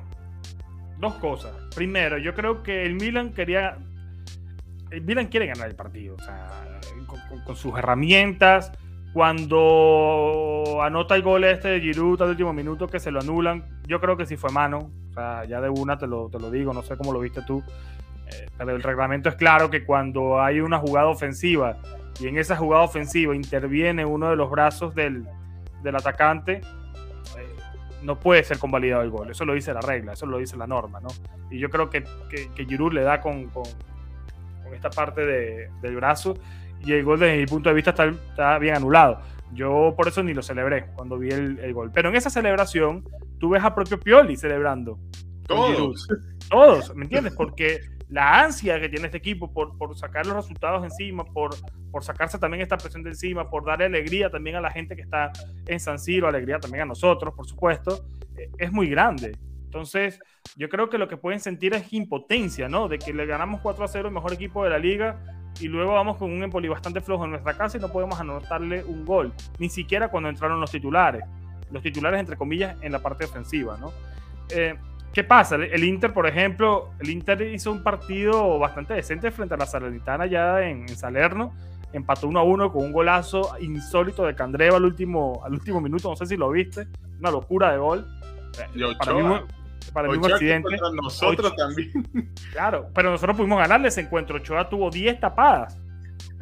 [1.00, 1.54] dos cosas.
[1.76, 3.78] Primero, yo creo que el Milan quería.
[4.92, 6.80] El Milan quiere ganar el partido, o sea,
[7.46, 8.72] con, sus herramientas.
[9.14, 14.00] Cuando anota el gol este de Giroud al último minuto que se lo anulan, yo
[14.00, 14.92] creo que sí fue mano
[15.48, 17.64] ya de una te lo, te lo digo, no sé cómo lo viste tú.
[18.28, 21.78] Eh, pero el reglamento es claro que cuando hay una jugada ofensiva
[22.20, 25.26] y en esa jugada ofensiva interviene uno de los brazos del,
[25.82, 26.62] del atacante,
[27.38, 27.56] eh,
[28.04, 29.32] no puede ser convalidado el gol.
[29.32, 31.10] Eso lo dice la regla, eso lo dice la norma, ¿no?
[31.50, 33.64] Y yo creo que, que, que Giroud le da con, con,
[34.64, 36.36] con esta parte de, del brazo
[36.86, 39.22] y el gol desde mi punto de vista está, está, bien anulado.
[39.54, 41.92] Yo por eso ni lo celebré cuando vi el, el, gol.
[41.94, 43.04] Pero en esa celebración
[43.40, 45.00] tú ves a propio Pioli celebrando.
[45.48, 46.08] Todos.
[46.50, 47.34] Todos, ¿me entiendes?
[47.36, 51.52] Porque la ansia que tiene este equipo por, por sacar los resultados encima, por,
[51.92, 55.04] por sacarse también esta presión de encima, por darle alegría también a la gente que
[55.04, 55.32] está
[55.68, 59.38] en San Siro, alegría también a nosotros, por supuesto, eh, es muy grande.
[59.64, 60.20] Entonces,
[60.56, 62.88] yo creo que lo que pueden sentir es impotencia, ¿no?
[62.88, 65.20] De que le ganamos 4 a 0 el mejor equipo de la liga
[65.60, 68.84] y luego vamos con un Empoli bastante flojo en nuestra casa y no podemos anotarle
[68.84, 71.24] un gol, ni siquiera cuando entraron los titulares
[71.72, 73.92] los titulares, entre comillas, en la parte ofensiva, ¿no?
[74.50, 74.76] Eh,
[75.14, 75.56] ¿Qué pasa?
[75.56, 80.28] El Inter, por ejemplo, el Inter hizo un partido bastante decente frente a la Salernitana
[80.28, 81.54] ya en, Salerno.
[81.92, 86.10] Empató 1 a 1 con un golazo insólito de Candreva al último, al último minuto.
[86.10, 86.88] No sé si lo viste.
[87.20, 88.06] Una locura de gol.
[89.00, 89.22] para mí,
[89.94, 90.70] para mí un accidente.
[91.02, 91.92] Nosotros también.
[92.52, 94.38] Claro, pero nosotros pudimos ganarle ese encuentro.
[94.38, 95.78] Ochoa tuvo 10 tapadas.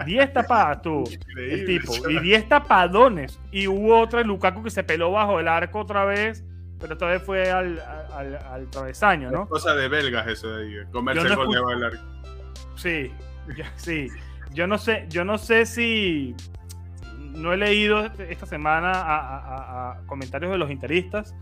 [0.06, 1.04] 10 tapadas tuvo
[1.38, 1.94] el tipo.
[2.10, 3.40] Y 10 tapadones.
[3.52, 6.44] Y hubo otra Lukaku que se peló bajo el arco otra vez.
[6.80, 7.82] Pero esta vez fue al,
[8.14, 9.48] al, al travesaño, ¿no?
[9.48, 10.86] cosa de belgas eso de ahí.
[10.92, 12.04] Comerse no debajo del arco.
[12.76, 13.12] Sí,
[13.76, 14.10] sí.
[14.54, 16.36] Yo no sé, yo no sé si.
[17.18, 21.36] No he leído este, esta semana a, a, a comentarios de los interistas.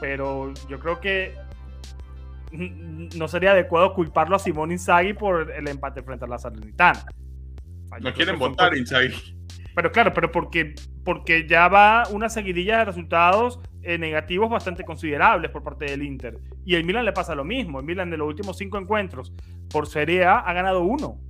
[0.00, 1.34] Pero yo creo que
[2.52, 7.04] no sería adecuado culparlo a Simón Inzaghi por el empate frente a la Salernitana.
[8.00, 9.36] No quieren votar, Inzaghi.
[9.74, 15.50] Pero claro, pero porque, porque ya va una seguidilla de resultados eh, negativos bastante considerables
[15.50, 16.38] por parte del Inter.
[16.64, 17.78] Y el Milan le pasa lo mismo.
[17.80, 19.32] El Milan de los últimos cinco encuentros
[19.70, 21.20] por Serie A ha ganado uno.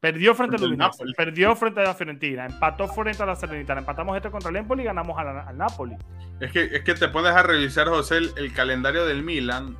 [0.00, 4.16] Perdió frente al Udinese, perdió frente a la Fiorentina, empató frente a la Salernitana, empatamos
[4.16, 5.94] este contra el Empoli y ganamos al Napoli.
[6.40, 9.76] Es que, es que te pones a revisar, José, el, calendario del Milan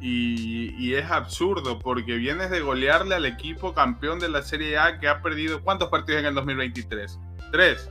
[0.00, 5.00] y, y, es absurdo porque vienes de golearle al equipo campeón de la Serie A
[5.00, 7.18] que ha perdido ¿cuántos partidos en el 2023?
[7.50, 7.90] Tres,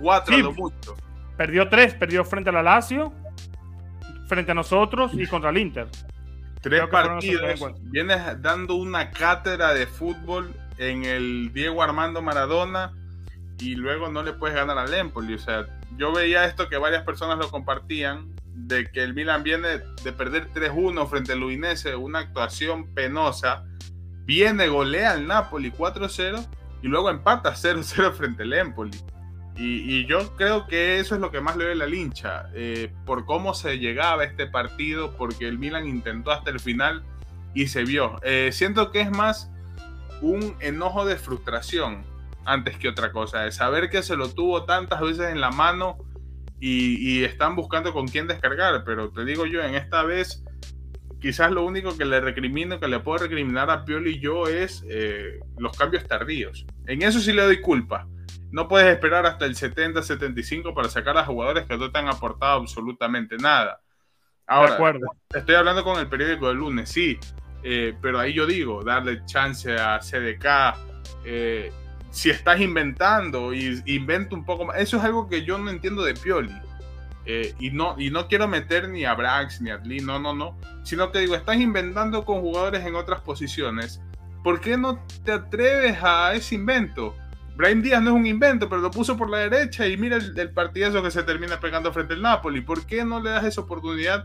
[0.00, 0.94] cuatro, lo mucho.
[1.36, 3.12] Perdió tres, perdió frente a la Lazio,
[4.28, 5.88] frente a nosotros y contra el Inter.
[6.60, 12.92] Tres partidos, vienes dando una cátedra de fútbol en el Diego Armando Maradona
[13.58, 15.34] y luego no le puedes ganar al Empoli.
[15.34, 19.80] O sea, yo veía esto que varias personas lo compartían, de que el Milan viene
[20.02, 23.64] de perder 3-1 frente al Udinese, una actuación penosa,
[24.24, 26.46] viene, golea al Napoli 4-0
[26.82, 28.98] y luego empata 0-0 frente al Empoli.
[29.62, 33.26] Y, yo creo que eso es lo que más le ve la lincha, eh, por
[33.26, 37.02] cómo se llegaba este partido, porque el Milan intentó hasta el final
[37.52, 38.18] y se vio.
[38.22, 39.50] Eh, siento que es más
[40.22, 42.04] un enojo de frustración
[42.46, 45.98] antes que otra cosa, de saber que se lo tuvo tantas veces en la mano
[46.58, 50.42] y, están buscando con quién descargar, pero te digo yo, en esta vez
[51.20, 55.38] quizás lo único que le recrimino, que le puedo recriminar a Pioli yo es eh,
[55.58, 56.64] los cambios tardíos.
[56.86, 58.06] En eso sí le doy culpa.
[58.50, 62.60] No puedes esperar hasta el 70-75 para sacar a jugadores que no te han aportado
[62.60, 63.80] absolutamente nada.
[64.46, 64.76] Ahora,
[65.32, 67.18] estoy hablando con el periódico del lunes, sí,
[67.62, 70.76] eh, pero ahí yo digo, darle chance a CDK.
[71.24, 71.72] Eh,
[72.10, 74.78] si estás inventando, y inventa un poco más.
[74.78, 76.52] Eso es algo que yo no entiendo de Pioli.
[77.26, 80.34] Eh, y, no, y no quiero meter ni a Brax ni a Lee, no, no,
[80.34, 80.58] no.
[80.82, 84.00] Sino que digo, estás inventando con jugadores en otras posiciones.
[84.42, 87.14] ¿Por qué no te atreves a ese invento?
[87.60, 90.32] Brian Díaz no es un invento, pero lo puso por la derecha y mira el,
[90.38, 92.62] el partidazo que se termina pegando frente al Napoli.
[92.62, 94.24] ¿Por qué no le das esa oportunidad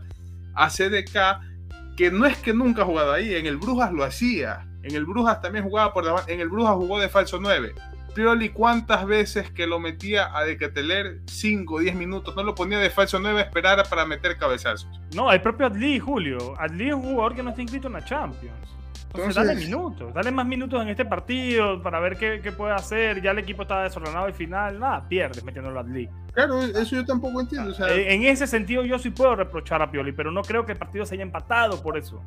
[0.54, 4.66] a CDK que no es que nunca ha jugado ahí, en el Brujas lo hacía,
[4.82, 7.74] en el Brujas también jugaba por debajo, en el Brujas jugó de falso 9.
[8.14, 12.34] Pioli, ¿cuántas veces que lo metía a Dequeteler 5 o 10 minutos?
[12.36, 14.88] No lo ponía de falso 9 a esperar para meter cabezazos.
[15.14, 16.58] No, el propio Adli, Julio.
[16.58, 18.76] Adli es un jugador que no está inscrito en la Champions.
[19.08, 23.22] Entonces, dale minutos, dale más minutos en este partido para ver qué, qué puede hacer.
[23.22, 26.08] Ya el equipo está desordenado al final, nada, pierdes metiéndolo a Adli.
[26.32, 27.74] Claro, eso yo tampoco entiendo.
[27.88, 31.06] en ese sentido, yo sí puedo reprochar a Pioli, pero no creo que el partido
[31.06, 32.22] se haya empatado por eso.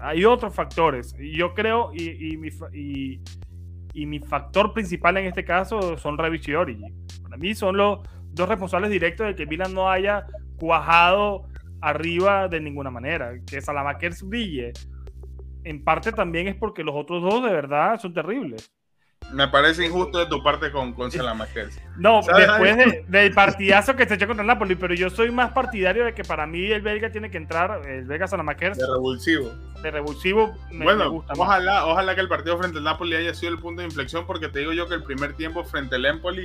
[0.00, 1.14] Hay otros factores.
[1.20, 2.48] Y yo creo, y, mi,
[3.92, 6.90] y, mi factor principal en este caso son Revich y Origi.
[7.22, 8.00] Para mí son los
[8.32, 11.48] dos responsables directos de que Milan no haya cuajado
[11.82, 13.32] arriba de ninguna manera.
[13.46, 14.72] Que Salamakers brille.
[15.64, 18.72] En parte también es porque los otros dos de verdad son terribles
[19.32, 21.10] me parece injusto de tu parte con, con
[21.96, 26.04] No, después del partidazo que se echó contra el Napoli, pero yo soy más partidario
[26.04, 28.78] de que para mí el belga tiene que entrar, el belga Salamakers.
[28.78, 29.50] De revulsivo.
[29.82, 33.52] De revulsivo me, bueno, gusta ojalá, ojalá que el partido frente al Napoli haya sido
[33.52, 36.44] el punto de inflexión, porque te digo yo que el primer tiempo frente al Empoli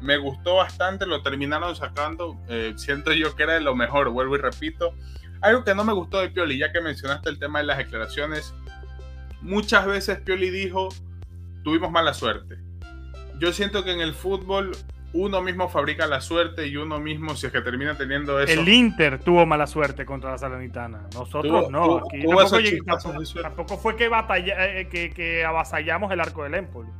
[0.00, 2.36] me gustó bastante, lo terminaron sacando.
[2.48, 4.92] Eh, siento yo que era de lo mejor, vuelvo y repito.
[5.40, 8.54] Algo que no me gustó de Pioli, ya que mencionaste el tema de las declaraciones,
[9.40, 10.88] muchas veces Pioli dijo
[11.62, 12.58] tuvimos mala suerte.
[13.40, 14.72] Yo siento que en el fútbol
[15.12, 18.52] uno mismo fabrica la suerte y uno mismo, si es que termina teniendo eso.
[18.52, 21.08] El Inter tuvo mala suerte contra la Salernitana.
[21.14, 22.02] Nosotros no.
[23.42, 26.90] tampoco, fue que, batalla, eh, que, que, avasallamos el arco del Empoli.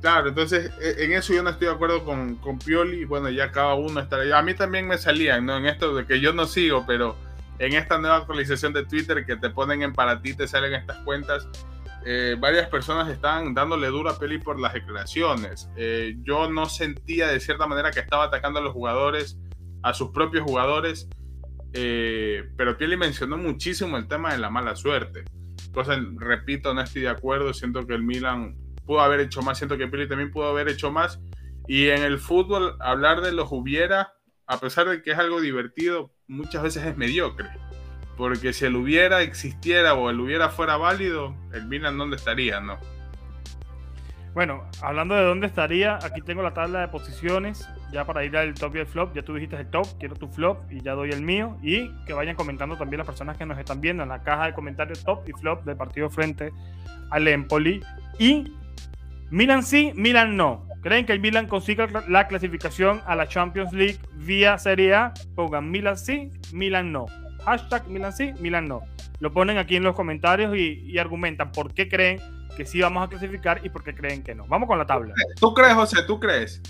[0.00, 3.04] Claro, entonces e, en eso yo no estoy de acuerdo con, con Pioli.
[3.04, 4.38] Bueno, ya cada uno estará.
[4.38, 5.56] A mí también me salían, ¿no?
[5.56, 7.16] En esto de que yo no sigo, pero
[7.60, 10.96] en esta nueva actualización de Twitter que te ponen en para ti, te salen estas
[11.04, 11.48] cuentas
[12.04, 15.68] eh, varias personas están dándole duro a Peli por las declaraciones.
[15.76, 19.38] Eh, yo no sentía de cierta manera que estaba atacando a los jugadores,
[19.82, 21.08] a sus propios jugadores,
[21.72, 25.24] eh, pero Peli mencionó muchísimo el tema de la mala suerte.
[25.72, 29.76] Cosa, repito, no estoy de acuerdo, siento que el Milan pudo haber hecho más, siento
[29.76, 31.20] que Peli también pudo haber hecho más.
[31.68, 34.14] Y en el fútbol, hablar de los hubiera,
[34.46, 37.48] a pesar de que es algo divertido, muchas veces es mediocre.
[38.16, 42.78] Porque si el hubiera existiera o el hubiera fuera válido, el Milan dónde estaría, ¿no?
[44.32, 48.54] Bueno, hablando de dónde estaría, aquí tengo la tabla de posiciones, ya para ir al
[48.54, 51.10] top y el flop, ya tú dijiste el top, quiero tu flop y ya doy
[51.10, 54.22] el mío, y que vayan comentando también las personas que nos están viendo en la
[54.22, 56.52] caja de comentarios top y flop del partido frente
[57.10, 57.82] al Empoli.
[58.20, 58.52] Y
[59.30, 60.69] Milan sí, Milan no.
[60.82, 65.12] ¿Creen que el Milan consiga la clasificación a la Champions League vía Serie A?
[65.34, 67.06] Pongan Milan sí, Milan no
[67.44, 68.82] hashtag Milan sí, Milan no.
[69.18, 72.20] Lo ponen aquí en los comentarios y, argumentan por qué creen
[72.56, 74.46] que sí vamos a clasificar y por qué creen que no.
[74.46, 75.14] Vamos con la tabla.
[75.38, 76.02] ¿Tú crees, José?
[76.06, 76.62] ¿Tú crees?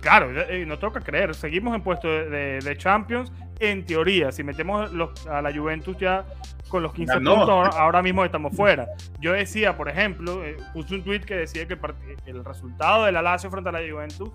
[0.00, 1.34] claro, eh, nos toca creer.
[1.34, 3.32] Seguimos en puesto de, Champions.
[3.62, 4.90] En teoría, si metemos
[5.30, 6.26] a la Juventus ya
[6.68, 8.88] con los 15 puntos, ahora, mismo estamos fuera.
[9.20, 11.78] Yo decía, por ejemplo, eh, puse un tweet que decía que
[12.26, 14.32] el, resultado de la Lazio frente a la Juventus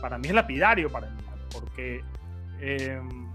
[0.00, 1.20] para mí es lapidario para mí,
[1.52, 2.02] porque
[2.58, 3.28] em,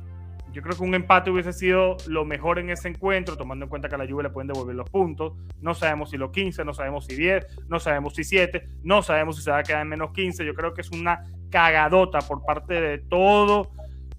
[0.52, 3.89] yo creo que un empate hubiese sido lo mejor en ese encuentro, tomando en cuenta
[3.89, 5.34] que a la Juve le pueden devolver los puntos.
[5.62, 9.36] No sabemos si los 15, no sabemos si 10, no sabemos si 7, no sabemos
[9.38, 10.43] si se va a quedar en menos 15.
[10.43, 13.69] Yo creo que es una cagadota por parte de todo,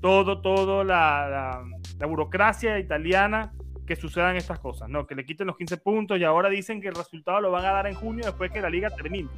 [0.04, 1.62] todo, todo la,
[2.06, 3.54] burocracia italiana
[3.86, 5.06] que sucedan estas cosas, ¿no?
[5.06, 7.70] Que le quiten los 15 puntos y ahora dicen que el resultado lo van a
[7.70, 9.30] dar en junio después que la liga termine.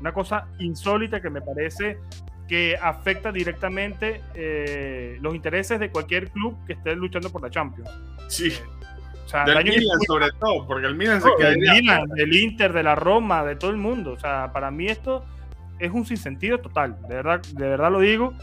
[0.00, 2.00] Una cosa insólita que me parece
[2.48, 7.88] que afecta directamente eh, los intereses de cualquier club que esté luchando por la Champions.
[8.26, 8.48] Sí.
[8.48, 8.64] Eh,
[9.26, 12.72] o sea, del Milan sobre todo, porque el Milan se queda del Milan, del Inter,
[12.72, 14.14] de la Roma, de todo el mundo.
[14.14, 15.24] O sea, para mí esto
[15.78, 18.34] es un sinsentido total, de verdad, de verdad lo digo,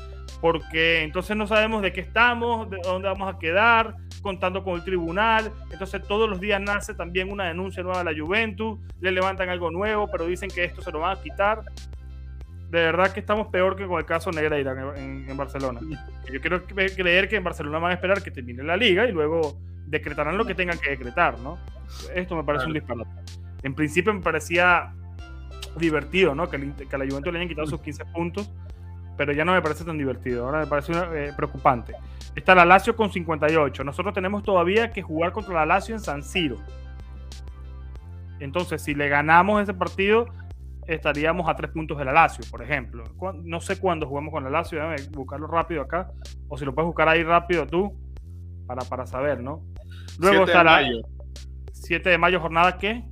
[0.41, 4.83] porque entonces no sabemos de qué estamos, de dónde vamos a quedar, contando con el
[4.83, 5.51] tribunal.
[5.71, 9.71] Entonces todos los días nace también una denuncia nueva a la Juventus, le levantan algo
[9.71, 11.63] nuevo, pero dicen que esto se lo van a quitar
[12.69, 15.79] de verdad que estamos peor que con el caso Negreira en, en Barcelona.
[16.31, 19.57] Yo quiero creer que en Barcelona van a esperar que termine la liga y luego
[19.85, 21.57] decretarán lo que tengan que decretar, ¿no?
[22.13, 23.09] Esto me parece un disparate.
[23.63, 24.93] En principio me parecía
[25.77, 26.49] divertido, ¿no?
[26.49, 28.51] Que, a la Juventus le hayan quitado sus 15 puntos,
[29.17, 30.45] pero ya no me parece tan divertido.
[30.45, 31.93] Ahora me parece eh, preocupante.
[32.35, 33.83] Está la Lazio con 58.
[33.83, 36.57] Nosotros tenemos todavía que jugar contra la Lazio en San Siro.
[38.39, 40.27] Entonces, si le ganamos ese partido,
[40.85, 43.03] estaríamos a tres puntos de la Lazio, por ejemplo.
[43.43, 46.11] No sé cuándo jugamos con la Lazio, déjame buscarlo rápido acá,
[46.47, 47.97] o si lo puedes buscar ahí rápido tú,
[48.67, 49.63] para, para saber, ¿no?
[50.19, 50.81] Luego está la
[51.73, 53.03] 7 de mayo, jornada qué?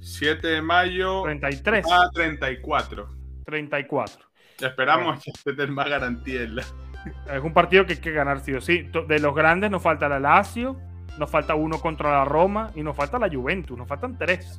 [0.00, 1.22] 7 de mayo.
[1.22, 1.86] 33.
[1.90, 3.21] Ah, 34.
[3.44, 4.24] 34.
[4.60, 6.42] Esperamos que tener más garantía.
[6.42, 8.88] Es un partido que hay que ganar sí o sí.
[9.08, 10.78] De los grandes nos falta la Lazio,
[11.18, 13.76] nos falta uno contra la Roma y nos falta la Juventus.
[13.76, 14.58] Nos faltan tres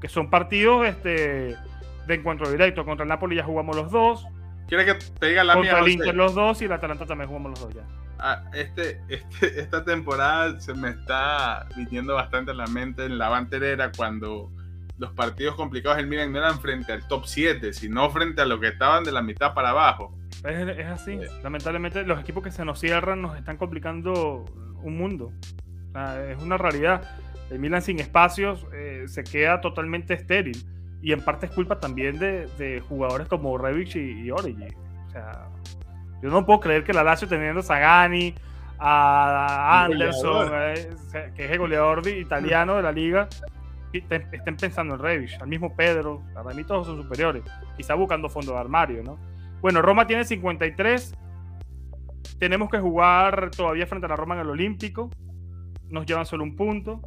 [0.00, 1.56] que son partidos este,
[2.06, 2.84] de encuentro directo.
[2.84, 4.26] Contra el Napoli ya jugamos los dos.
[4.68, 7.50] ¿Quieres que te diga la Contra el Inter los dos y el Atalanta también jugamos
[7.52, 7.82] los dos ya.
[8.18, 13.28] Ah, este, este, esta temporada se me está viniendo bastante en la mente en la
[13.28, 14.50] banterera cuando
[14.98, 18.60] los partidos complicados del Milan no eran frente al top 7, sino frente a los
[18.60, 20.16] que estaban de la mitad para abajo.
[20.44, 21.18] Es, así.
[21.42, 24.44] Lamentablemente los equipos que se nos cierran nos están complicando
[24.82, 25.32] un mundo.
[26.30, 27.02] es una realidad
[27.50, 30.56] el Milan sin espacios eh, se queda totalmente estéril.
[31.02, 34.66] Y en parte es culpa también de, jugadores como Rebic y, Origi.
[35.06, 35.48] O sea,
[36.22, 38.34] yo no puedo creer que la Lazio teniendo a Sagani,
[38.78, 40.88] a Anderson, eh,
[41.36, 43.28] que es el goleador italiano de la liga,
[44.08, 47.42] estén pensando en Rebic, al mismo Pedro, para mí todos son superiores,
[47.76, 49.18] quizá buscando fondo de armario, ¿no?
[49.60, 51.14] Bueno, Roma tiene 53,
[52.38, 55.10] tenemos que jugar todavía frente a la Roma en el Olímpico,
[55.88, 57.00] nos llevan solo un punto,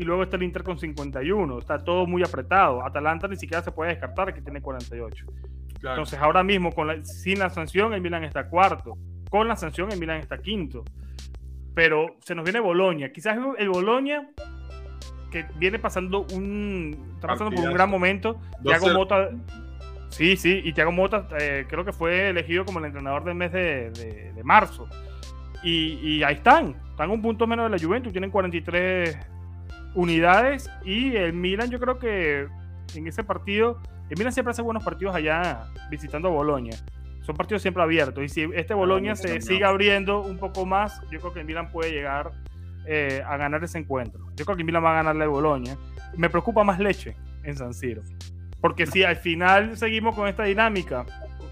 [0.00, 1.58] y luego está el Inter con 51.
[1.58, 2.82] Está todo muy apretado.
[2.82, 5.26] Atalanta ni siquiera se puede descartar que tiene 48.
[5.82, 8.96] Entonces, ahora mismo, con sin la sanción, el Milan está cuarto.
[9.28, 10.84] Con la sanción, el Milan está quinto.
[11.74, 13.12] Pero se nos viene Bolonia.
[13.12, 14.26] Quizás el Bolonia,
[15.30, 17.12] que viene pasando un.
[17.14, 18.40] Está pasando por un gran momento.
[18.62, 19.30] Thiago Mota.
[20.10, 23.52] Sí, sí, y Thiago Mota eh, creo que fue elegido como el entrenador del mes
[23.52, 24.88] de, marzo.
[25.62, 26.74] Y, y, ahí están.
[26.90, 28.12] Están un punto menos de la Juventus.
[28.12, 29.16] Tienen 43
[29.94, 32.46] unidades y el Milan yo creo que
[32.94, 36.76] en ese partido, el Milan siempre hace buenos partidos allá visitando a Bolonia.
[37.22, 41.20] Son partidos siempre abiertos y si este Bolonia se sigue abriendo un poco más, yo
[41.20, 42.32] creo que el Milan puede llegar
[42.86, 44.20] eh, a ganar ese encuentro.
[44.36, 45.76] Yo creo que Milan va a ganarle a Bolonia.
[46.16, 48.02] Me preocupa más Leche en San Siro.
[48.60, 51.06] Porque si al final seguimos con esta dinámica,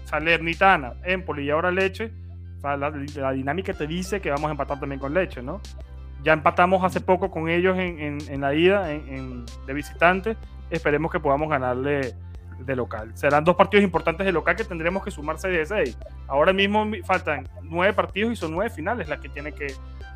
[0.05, 2.11] Salernitana, Empoli y ahora Leche,
[2.61, 5.61] la, la, dinámica te dice que vamos a empatar también con Leche, ¿no?
[6.23, 10.35] Ya empatamos hace poco con ellos en, la ida de visitante.
[10.69, 12.13] Esperemos que podamos ganarle
[12.59, 13.11] de local.
[13.15, 15.97] Serán dos partidos importantes de local que tendremos que sumar 6 de 6.
[16.27, 19.67] Ahora mismo faltan nueve partidos y son nueve finales las que tiene que,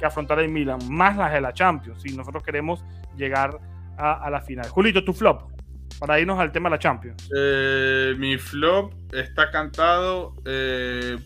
[0.06, 2.84] afrontar el Milan, más las de la Champions, si nosotros queremos
[3.16, 3.60] llegar
[3.98, 4.68] a, la final.
[4.70, 5.52] Julito, tu flop,
[6.00, 7.30] para irnos al tema de la Champions.
[7.36, 11.18] Eh, mi flop está cantado eh,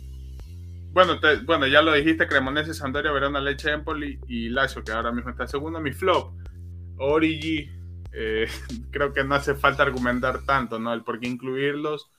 [0.97, 5.29] bueno, bueno, ya lo dijiste, Cremonese, Sampdoria, Verona, Leche, Empoli y Lazio, que ahora mismo
[5.29, 5.79] está segundo.
[5.79, 6.33] Mi flop,
[6.97, 7.69] Origi,
[8.13, 8.47] eh,
[8.91, 10.91] creo que no hace falta argumentar tanto, ¿no?
[10.91, 12.09] El por qué incluirlos.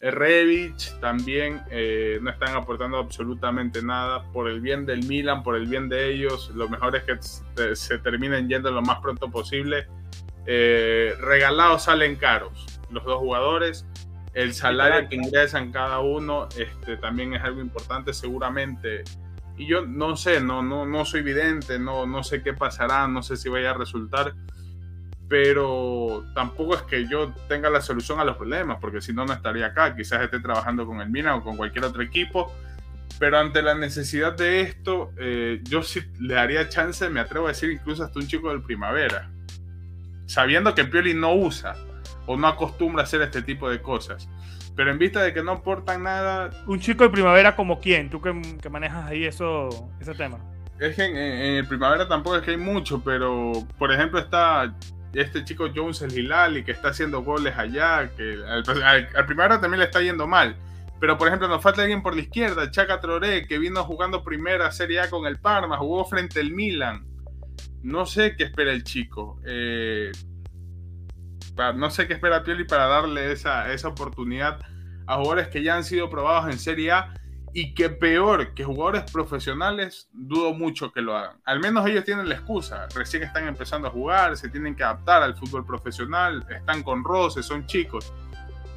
[0.00, 5.56] Eh, Revich también eh, no están aportando absolutamente nada por el bien del Milan, por
[5.56, 6.50] el bien de ellos.
[6.54, 9.86] Lo mejor es que se terminen yendo lo más pronto posible.
[10.46, 13.86] regalados salen caros los dos jugadores.
[14.34, 19.02] El salario que ingresan cada uno este, también es algo importante seguramente.
[19.56, 23.22] Y yo no sé, no, no, no soy vidente, no, no sé qué pasará, no
[23.22, 24.34] sé si vaya a resultar,
[25.28, 29.32] pero tampoco es que yo tenga la solución a los problemas, porque si no, no
[29.32, 29.96] estaría acá.
[29.96, 32.52] Quizás esté trabajando con el Mina o con cualquier otro equipo,
[33.18, 37.48] pero ante la necesidad de esto, eh, yo sí le daría chance, me atrevo a
[37.48, 39.30] decir, incluso hasta un chico del primavera,
[40.26, 41.74] sabiendo que Pioli no usa
[42.26, 44.28] o no acostumbra a hacer este tipo de cosas.
[44.76, 46.50] Pero en vista de que no aportan nada.
[46.66, 48.32] Un chico de primavera como quién, tú que,
[48.68, 50.38] manejas ahí eso, ese tema.
[50.78, 54.74] Es que en, el primavera tampoco es que hay mucho, pero por ejemplo está
[55.12, 59.86] este chico Jones el Hilali que está haciendo goles allá, que al, primavera también le
[59.86, 60.56] está yendo mal.
[60.98, 64.70] Pero por ejemplo nos falta alguien por la izquierda, Chaka Troré, que vino jugando primera
[64.72, 67.06] Serie A con el Parma, jugó frente al Milan.
[67.82, 69.40] No sé qué espera el chico.
[69.46, 70.10] Eh,
[71.74, 74.60] no sé qué espera Pioli para darle esa, esa oportunidad
[75.06, 77.14] a jugadores que ya han sido probados en Serie A
[77.56, 81.38] y que peor que jugadores profesionales, dudo mucho que lo hagan.
[81.46, 85.22] Al menos ellos tienen la excusa, recién están empezando a jugar, se tienen que adaptar
[85.22, 88.12] al fútbol profesional, están con roces, son chicos.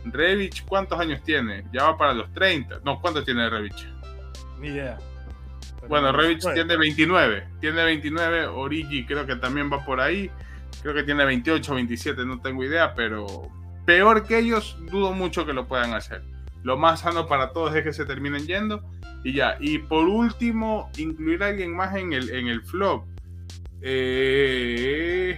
[0.05, 1.65] Revich, ¿cuántos años tiene?
[1.73, 2.79] Ya va para los 30.
[2.85, 3.85] No, ¿cuántos tiene Revich?
[4.61, 4.97] Ni idea.
[5.89, 7.49] bueno, Revich tiene 29.
[7.59, 10.31] Tiene 29, Origi creo que también va por ahí.
[10.81, 13.51] Creo que tiene 28 o 27, no tengo idea, pero
[13.85, 16.23] peor que ellos, dudo mucho que lo puedan hacer.
[16.63, 18.83] Lo más sano para todos es que se terminen yendo
[19.23, 19.57] y ya.
[19.59, 23.05] Y por último, incluir a alguien más en el, en el flop.
[23.81, 25.37] Eh,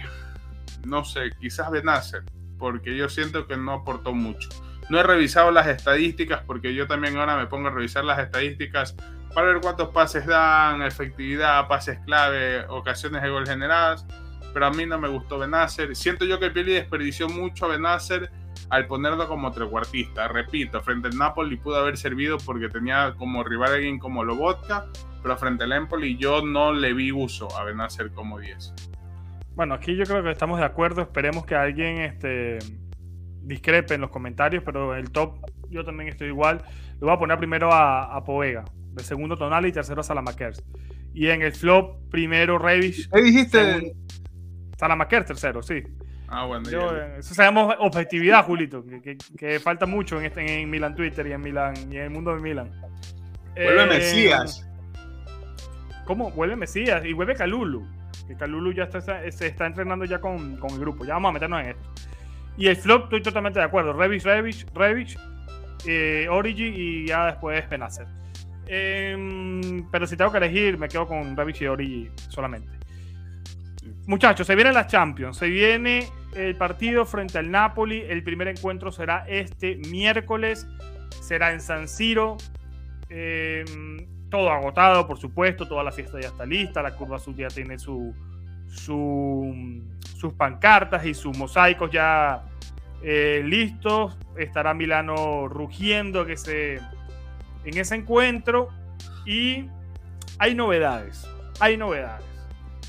[0.84, 2.24] no sé, quizás Benacer,
[2.58, 4.48] porque yo siento que no aportó mucho.
[4.88, 8.96] No he revisado las estadísticas porque yo también ahora me pongo a revisar las estadísticas
[9.32, 14.04] para ver cuántos pases dan, efectividad, pases clave, ocasiones de gol generadas
[14.52, 15.96] pero a mí no me gustó Benacer.
[15.96, 18.30] Siento yo que Pioli desperdició mucho a Benacer
[18.72, 20.28] al ponerlo como trecuartista.
[20.28, 24.86] Repito, frente al Napoli pudo haber servido porque tenía como rival a alguien como Lobotka,
[25.22, 28.72] pero frente al Empoli yo no le vi uso a Benacer como 10.
[29.54, 31.02] Bueno, aquí yo creo que estamos de acuerdo.
[31.02, 32.60] Esperemos que alguien este,
[33.42, 35.36] discrepe en los comentarios, pero el top
[35.68, 36.62] yo también estoy igual.
[36.92, 40.64] Le voy a poner primero a, a Povega, de segundo Tonali y tercero a Salamakers.
[41.12, 43.06] Y en el flop, primero Revis.
[43.12, 43.94] ¿Qué dijiste?
[44.78, 45.82] Salamaker tercero, sí.
[46.34, 46.66] Ah, bueno.
[46.70, 48.82] Eh, eso se llama objetividad, Julito,
[49.38, 52.34] que, falta mucho en, este, en Milan Twitter y en Milan y en el mundo
[52.34, 52.70] de Milan.
[53.54, 54.66] Vuelve eh, Mesías.
[56.06, 56.30] ¿Cómo?
[56.30, 57.86] Vuelve Mesías y vuelve Calulu.
[58.26, 61.04] Que Calulu ya está, se está entrenando ya con, el grupo.
[61.04, 61.90] Ya vamos a meternos en esto.
[62.56, 63.92] Y el flop, estoy totalmente de acuerdo.
[63.92, 65.18] Revich, Revich, Revich,
[65.86, 68.06] eh, Origi y ya después Benacer.
[68.66, 72.72] Em, pero si tengo que elegir, me quedo con Revich y Origi solamente.
[74.06, 78.90] Muchachos, se vienen las Champions, se viene el partido frente al Napoli, el primer encuentro
[78.90, 80.66] será este miércoles,
[81.20, 82.36] será en San Siro,
[83.08, 87.48] em, todo agotado, por supuesto, toda la fiesta ya está lista, la curva azul ya
[87.48, 88.14] tiene su,
[88.66, 92.44] sus pancartas y sus mosaicos ya
[93.02, 96.76] eh, listos, estará Milano rugiendo que se,
[97.64, 98.68] en ese encuentro
[99.26, 99.68] y
[100.38, 101.28] hay novedades,
[101.60, 102.24] hay novedades.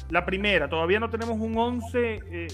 [0.10, 2.48] La primera, todavía no tenemos un 11 eh,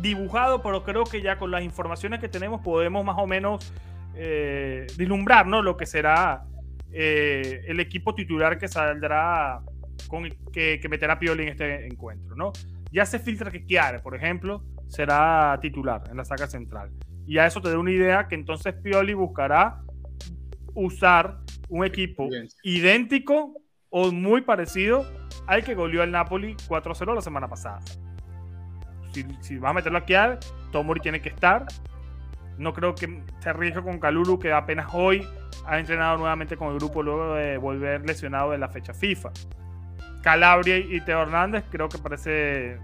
[0.00, 3.72] dibujado, pero creo que ya con las informaciones que tenemos podemos más o menos
[4.14, 5.62] eh, vislumbrar ¿no?
[5.62, 6.44] lo que será
[6.92, 9.60] eh, el equipo titular que saldrá,
[10.08, 12.36] con, que, meterá Pioli en este encuentro.
[12.36, 12.52] ¿no?
[12.92, 16.90] Ya se filtra que Chiare, por ejemplo, será titular en la saga central.
[17.26, 19.80] Y a eso te da una idea que entonces Pioli buscará
[20.74, 21.38] usar
[21.68, 22.28] un equipo
[22.62, 23.54] idéntico
[23.88, 25.06] o muy parecido
[25.46, 27.80] al que goleó al Napoli 4-0 la semana pasada.
[29.14, 30.14] Si, si vas a meterlo aquí,
[30.72, 31.66] Tomori tiene que estar.
[32.58, 35.26] No creo que se arriesgue con Calulu, que apenas hoy
[35.66, 39.30] ha entrenado nuevamente con el grupo luego de volver lesionado en la fecha FIFA.
[40.22, 42.78] Calabria y Teo Hernández creo que parece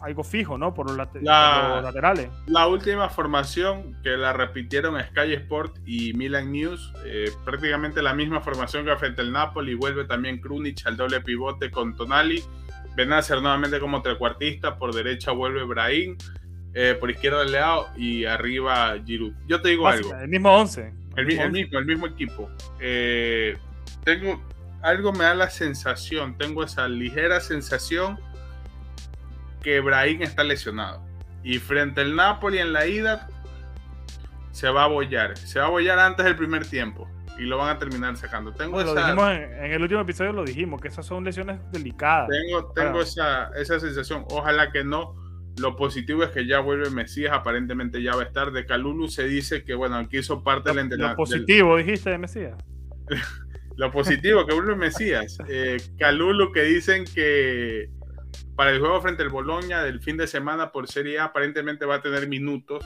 [0.00, 0.74] algo fijo, ¿no?
[0.74, 2.28] Por los, laterales.
[2.46, 8.40] La última formación que la repitieron Sky Sport y Milan News, eh, prácticamente la misma
[8.40, 12.42] formación que frente al Napoli, vuelve también Krunic al doble pivote con Tonali,
[12.96, 16.16] Benacer nuevamente como trecuartista, por derecha vuelve Brahim,
[16.74, 19.34] eh, por izquierda Leao y arriba Giroud.
[19.46, 20.14] Yo te digo algo.
[20.14, 20.92] El mismo 11.
[21.16, 22.50] El, mismo, el mismo equipo.
[22.80, 23.56] Eh,
[24.02, 24.42] tengo,
[24.82, 28.18] algo me da la sensación, tengo esa ligera sensación
[29.62, 31.04] que Brahim está lesionado.
[31.42, 33.28] Y frente al Napoli en la ida,
[34.52, 35.36] se va a bollar.
[35.36, 37.10] Se va a bollar antes del primer tiempo.
[37.38, 38.52] Y lo van a terminar sacando.
[38.52, 42.28] Tengo en, el último episodio lo dijimos, que esas son lesiones delicadas.
[42.28, 44.24] Tengo, tengo esa, esa sensación.
[44.30, 45.14] Ojalá que no.
[45.58, 48.52] Lo positivo es que ya vuelve Mesías, aparentemente ya va a estar.
[48.52, 51.22] De Calulu se dice que, bueno, aquí hizo parte del entrenamiento.
[51.22, 52.54] Lo positivo, dijiste, de Mesías.
[53.76, 55.38] lo positivo, que vuelve Mesías.
[55.48, 57.90] Eh, Calulu que dicen que
[58.56, 61.96] para el juego frente al Boloña del fin de semana por Serie A aparentemente va
[61.96, 62.84] a tener minutos.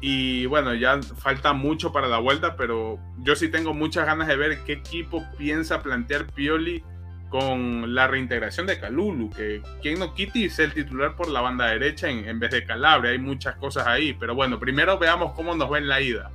[0.00, 4.36] Y bueno, ya falta mucho para la vuelta, pero yo sí tengo muchas ganas de
[4.36, 6.84] ver qué equipo piensa plantear Pioli
[7.30, 11.66] con la reintegración de Calulu, que quien no Kitty es el titular por la banda
[11.66, 15.70] derecha en, vez de Calabria, hay muchas cosas ahí, pero bueno, primero veamos cómo nos
[15.70, 16.30] va en la ida.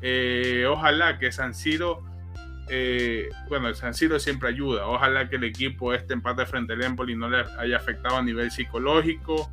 [0.00, 2.02] Eh, ojalá que San Siro,
[2.70, 7.28] eh, bueno, San siempre ayuda, ojalá que el equipo este empate frente al Empoli no
[7.28, 9.50] le haya afectado a nivel psicológico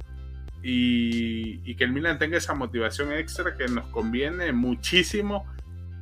[0.68, 5.46] y, y que el Milan tenga esa motivación extra que nos conviene muchísimo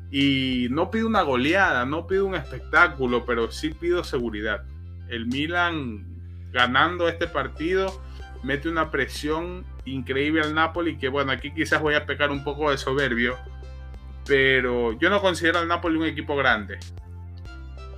[0.09, 4.63] y no pido una goleada, no pido un espectáculo, pero sí pido seguridad.
[5.09, 6.05] El Milan
[6.53, 8.01] ganando este partido
[8.41, 12.71] mete una presión increíble al Napoli, que bueno, aquí quizás voy a pecar un poco
[12.71, 13.37] de soberbio,
[14.25, 16.79] pero yo no considero al Napoli un equipo grande.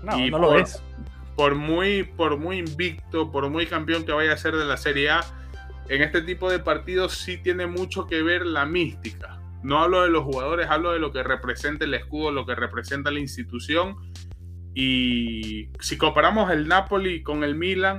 [0.02, 0.82] No, no lo es.
[1.36, 5.12] Por muy, por muy invicto, por muy campeón que vaya a ser de la Serie
[5.12, 5.22] A,
[5.90, 9.40] en este tipo de partidos sí tiene mucho que ver la mística.
[9.64, 13.12] No hablo de los jugadores, hablo de lo que representa el escudo, lo que representa
[13.12, 13.96] la institución.
[14.74, 17.98] Y si comparamos el Napoli con el Milan,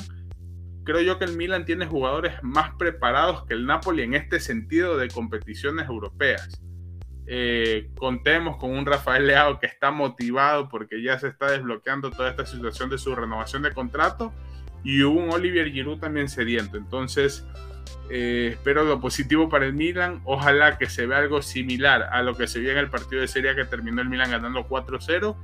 [0.85, 4.97] creo yo que el Milan tiene jugadores más preparados que el Napoli en este sentido
[4.97, 6.61] de competiciones europeas.
[7.29, 12.31] Eh, contemos con un Rafael Leao que está motivado porque ya se está desbloqueando toda
[12.31, 14.33] esta situación de su renovación de contrato
[14.85, 16.77] y un Olivier Giroud también sediento.
[16.77, 17.45] Entonces,
[18.09, 20.21] eh, espero lo positivo para el Milan.
[20.25, 23.29] Ojalá que se vea algo similar a lo que se vio en el partido de
[23.29, 25.37] Serie que terminó el Milan ganando 4-0.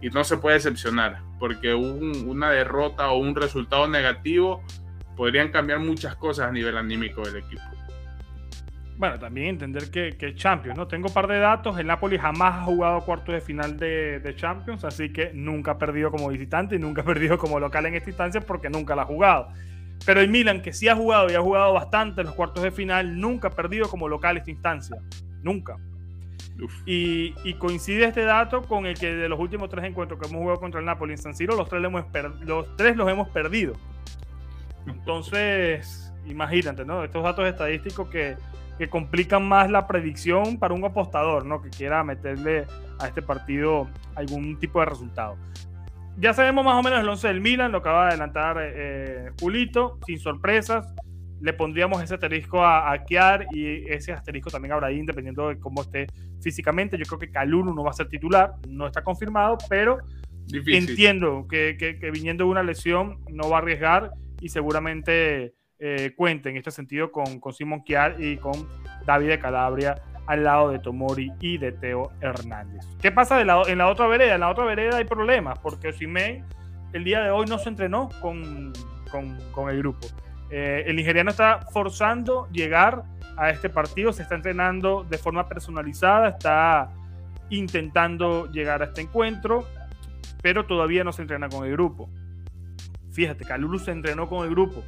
[0.00, 4.64] Y no se puede decepcionar, porque una derrota o un resultado negativo
[5.16, 7.62] podrían cambiar muchas cosas a nivel anímico del equipo.
[8.96, 10.86] Bueno, también entender que, que Champions, ¿no?
[10.86, 11.78] Tengo un par de datos.
[11.78, 15.78] El Napoli jamás ha jugado cuartos de final de, de, Champions, así que nunca ha
[15.78, 19.02] perdido como visitante y nunca ha perdido como local en esta instancia porque nunca la
[19.02, 19.48] ha jugado.
[20.04, 22.70] Pero el Milan, que sí ha jugado y ha jugado bastante en los cuartos de
[22.70, 24.96] final, nunca ha perdido como local esta instancia.
[25.42, 25.76] Nunca.
[26.86, 30.60] Y, coincide este dato con el que de los últimos tres encuentros que hemos jugado
[30.60, 32.04] contra el Napoli en San Siro, los tres, hemos
[32.40, 33.74] los, tres los hemos perdido.
[34.86, 37.04] Entonces, imagínate, ¿no?
[37.04, 38.36] Estos datos estadísticos que,
[38.78, 41.62] que complican más la predicción para un apostador, ¿no?
[41.62, 42.66] Que quiera meterle
[42.98, 45.36] a este partido algún tipo de resultado
[46.18, 49.98] ya sabemos más o menos el 11 del Milan, lo acaba de adelantar eh, Julito,
[50.06, 50.94] sin sorpresas.
[51.40, 55.58] Le pondríamos ese asterisco a, a Kiar y ese asterisco también a ahí dependiendo de
[55.58, 56.06] cómo esté
[56.40, 56.96] físicamente.
[56.96, 59.98] Yo creo que Calulu no va a ser titular, no está confirmado, pero
[60.66, 66.50] entiendo que, que, viniendo de una lesión no va a arriesgar y seguramente eh, cuente
[66.50, 68.68] en este sentido con, con Simon Kiar y con
[69.04, 69.96] David de Calabria
[70.32, 72.86] al lado de Tomori y de Teo Hernández.
[73.02, 74.34] ¿Qué pasa de en la otra vereda?
[74.34, 76.44] En la otra vereda hay problemas porque Osimhen
[76.94, 78.72] el día de hoy no se entrenó con,
[79.10, 80.06] con, el grupo.
[80.50, 83.02] Eh, el nigeriano está forzando llegar
[83.36, 86.90] a este partido, se está entrenando de forma personalizada, está
[87.50, 89.66] intentando llegar a este encuentro,
[90.42, 92.08] pero todavía no se entrena con el grupo.
[93.12, 94.82] Fíjate, Calulu se entrenó con el grupo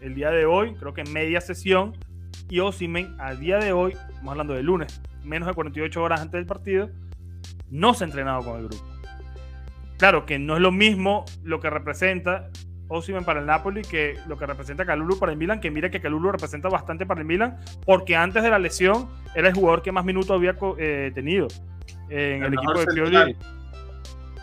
[0.00, 1.94] el día de hoy, creo que en media sesión,
[2.48, 6.38] y Osimen a día de hoy, estamos hablando de lunes, menos de 48 horas antes
[6.38, 6.90] del partido,
[7.70, 8.84] no se ha entrenado con el grupo.
[9.98, 12.50] Claro que no es lo mismo lo que representa
[12.88, 16.00] Osimen para el Napoli que lo que representa Calulu para el Milan, que mira que
[16.00, 19.90] Calulu representa bastante para el Milan, porque antes de la lesión era el jugador que
[19.90, 21.48] más minutos había eh, tenido
[22.08, 23.36] en el, equipo de Pioli.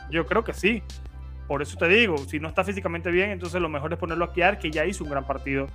[0.10, 0.84] Yo creo que sí.
[1.48, 4.34] Por eso te digo, si no está físicamente bien, entonces lo mejor es ponerlo a
[4.34, 5.68] Kiar, que ya hizo un gran partido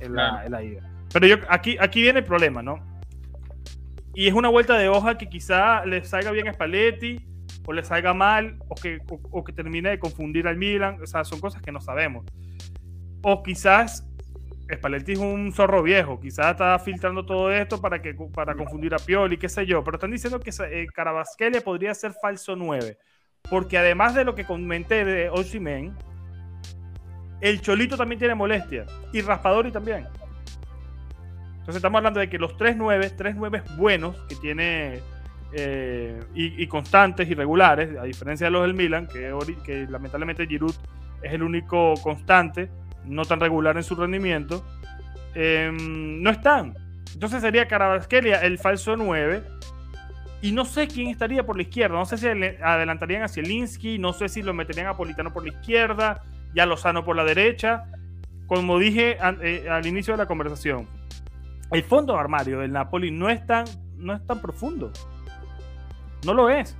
[0.00, 0.95] en, la, en la ida.
[1.12, 2.80] Pero yo, aquí, aquí viene el problema, ¿no?
[4.14, 7.24] Y es una vuelta de hoja que quizá le salga bien a Spalletti,
[7.66, 10.98] o le salga mal, o que, o, que termine de confundir al Milan.
[11.02, 12.24] O sea, son cosas que no sabemos.
[13.22, 14.06] O quizás
[14.72, 18.98] Spalletti es un zorro viejo, quizás está filtrando todo esto para, que, para confundir a
[18.98, 19.84] Pioli, qué sé yo.
[19.84, 22.98] Pero están diciendo que eh, podría ser falso 9.
[23.48, 25.94] Porque además de lo que comenté de Oshimen,
[27.40, 28.86] el Cholito también tiene molestia.
[29.12, 30.06] Y Raspadori también.
[31.66, 35.00] Entonces estamos hablando de que los 3-9, 3-9 buenos que tiene
[35.52, 40.76] eh, y, constantes y regulares, a diferencia de los del Milan, que, lamentablemente Giroud
[41.22, 42.70] es el único constante,
[43.04, 44.64] no tan regular en su rendimiento,
[45.34, 46.72] em, no están.
[47.12, 49.42] Entonces sería Carabasquelia el falso 9.
[50.42, 51.96] Y no sé quién estaría por la izquierda.
[51.96, 55.48] No sé si adelantarían a Zielinski, no sé si lo meterían a Politano por la
[55.48, 56.22] izquierda,
[56.54, 57.86] ya Lozano por la derecha.
[58.46, 60.86] Como dije eh, al inicio de la conversación,
[61.72, 63.64] el fondo de armario del Napoli no es tan,
[63.96, 64.92] no es tan profundo.
[66.24, 66.76] No lo es.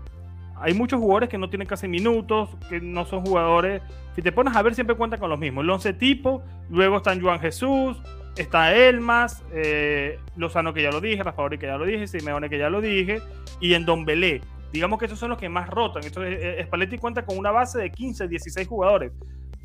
[0.59, 3.82] Hay muchos jugadores que no tienen casi minutos, que no son jugadores.
[4.14, 5.64] Si te pones a ver, siempre cuentan con los mismos.
[5.64, 8.01] El 11 tipo, luego están Juan Jesús,
[8.37, 12.59] está Elmas, eh, Lozano que ya lo dije, Rafael que ya lo dije, Simeone que
[12.59, 13.20] ya lo dije,
[13.61, 14.41] y en Don Belé.
[14.72, 16.03] Digamos que estos son los que más rotan.
[16.05, 19.12] Entonces, eh, Spalletti cuenta con una base de 15, 16 jugadores.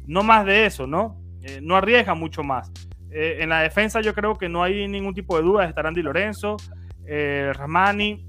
[0.08, 1.18] No más de eso, ¿no?
[1.44, 2.72] Eh, no arriesga mucho más.
[3.14, 5.66] En la defensa yo creo que no hay ningún tipo de duda.
[5.66, 6.58] Estarán Di Lorenzo,
[7.54, 8.26] Ramani,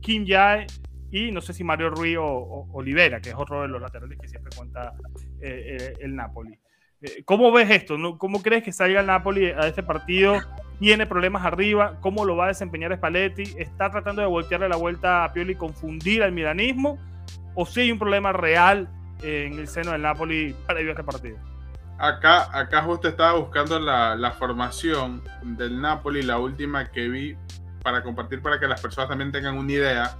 [0.00, 0.66] Kim Jae
[1.10, 4.28] y no sé si Mario Ruiz o, Olivera, que es otro de los laterales que
[4.28, 4.94] siempre cuenta
[5.40, 6.58] eh, eh, el Napoli.
[7.00, 7.96] Eh, ¿Cómo ves esto?
[8.18, 10.38] ¿Cómo crees que salga el Napoli a este partido?
[10.78, 11.98] ¿Tiene problemas arriba?
[12.00, 13.54] ¿Cómo lo va a desempeñar Spalletti?
[13.56, 16.98] ¿Está tratando de voltearle la vuelta a Pioli y confundir al milanismo?
[17.54, 18.88] ¿O si hay un problema real
[19.22, 21.38] en el seno del Napoli para a este partido?
[21.98, 27.36] Acá, acá justo estaba buscando la, la formación del Napoli, la última que vi
[27.82, 30.16] para compartir para que las personas también tengan una idea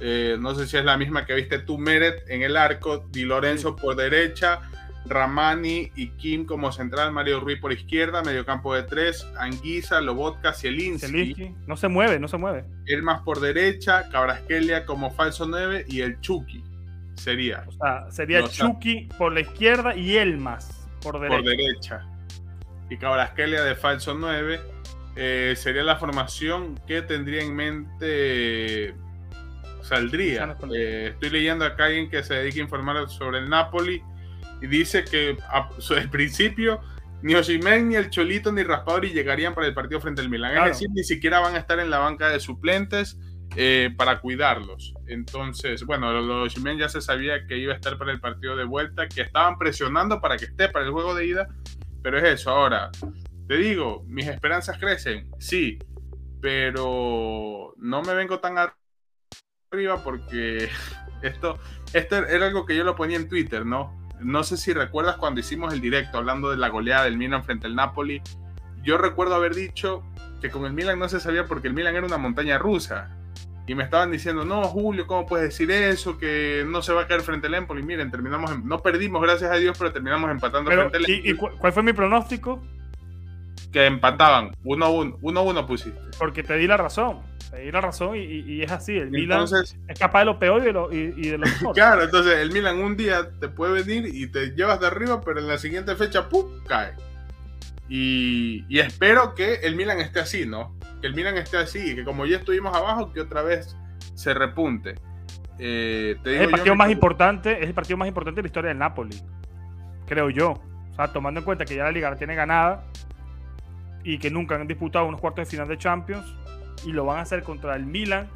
[0.00, 3.24] eh, no sé si es la misma que viste tú, Meret, en el arco, Di
[3.24, 4.60] Lorenzo por derecha,
[5.06, 11.54] Ramani y Kim como central, Mario Ruiz por izquierda, mediocampo de tres, Anguisa, Lobotka, Zielinski.
[11.66, 12.64] No se mueve, no se mueve.
[12.86, 16.64] Elmas por derecha, Cabrasquelia como falso 9 y el Chucky
[17.14, 17.64] sería.
[17.66, 21.36] O sea, sería Chucky por la izquierda y Elmas por derecha.
[21.36, 22.06] Por derecha.
[22.90, 24.60] Y Cabrasquelia de falso 9.
[25.16, 28.94] Eh, sería la formación que tendría en mente
[29.82, 30.56] saldría.
[30.74, 34.02] Eh, estoy leyendo acá a alguien que se dedica a informar sobre el Napoli
[34.60, 36.80] y dice que al principio
[37.22, 40.58] ni Osimhen, ni el Cholito, ni Raspadori llegarían para el partido frente al Milan.
[40.58, 43.18] Es decir, ni siquiera van a estar en la banca de suplentes
[43.56, 44.94] eh, para cuidarlos.
[45.06, 48.64] Entonces, bueno, los Osimhen ya se sabía que iba a estar para el partido de
[48.64, 51.48] vuelta, que estaban presionando para que esté para el juego de ida,
[52.02, 52.50] pero es eso.
[52.50, 52.90] Ahora,
[53.46, 55.78] te digo, mis esperanzas crecen, sí,
[56.40, 58.56] pero no me vengo tan
[59.70, 60.68] arriba porque
[61.22, 61.58] esto,
[61.92, 63.98] esto era algo que yo lo ponía en Twitter, ¿no?
[64.20, 67.66] No sé si recuerdas cuando hicimos el directo hablando de la goleada del Milan frente
[67.66, 68.22] al Napoli.
[68.82, 70.02] Yo recuerdo haber dicho
[70.40, 73.13] que con el Milan no se sabía porque el Milan era una montaña rusa.
[73.66, 76.18] Y me estaban diciendo, no, Julio, ¿cómo puedes decir eso?
[76.18, 77.82] Que no se va a caer frente al Empoli.
[77.82, 81.72] Miren, terminamos, no perdimos, gracias a Dios, pero terminamos empatando frente al ¿Y, ¿y cuál
[81.72, 82.62] fue mi pronóstico?
[83.72, 86.00] Que empataban, 1-1, 1-1 pusiste.
[86.18, 87.22] Porque te di la razón
[87.62, 88.96] y la razón y, es así.
[88.96, 89.46] El Milan
[89.88, 91.74] es capaz de lo peor y de lo, y, de lo mejor.
[91.74, 95.40] claro, entonces el Milan un día te puede venir y te llevas de arriba, pero
[95.40, 96.46] en la siguiente fecha, ¡pum!
[96.66, 96.94] cae.
[97.88, 100.76] Y, espero que el Milan esté así, ¿no?
[101.00, 103.76] Que el Milan esté así y que como ya estuvimos abajo, que otra vez
[104.14, 104.94] se repunte.
[105.58, 108.78] Eh, es el partido más importante, es el partido más importante de la historia del
[108.78, 109.16] Napoli,
[110.06, 110.52] creo yo.
[110.90, 112.84] O sea, tomando en cuenta que ya la liga la tiene ganada
[114.02, 116.26] y que nunca han disputado unos cuartos de final de Champions,
[116.84, 118.28] y lo van a hacer contra el Milan,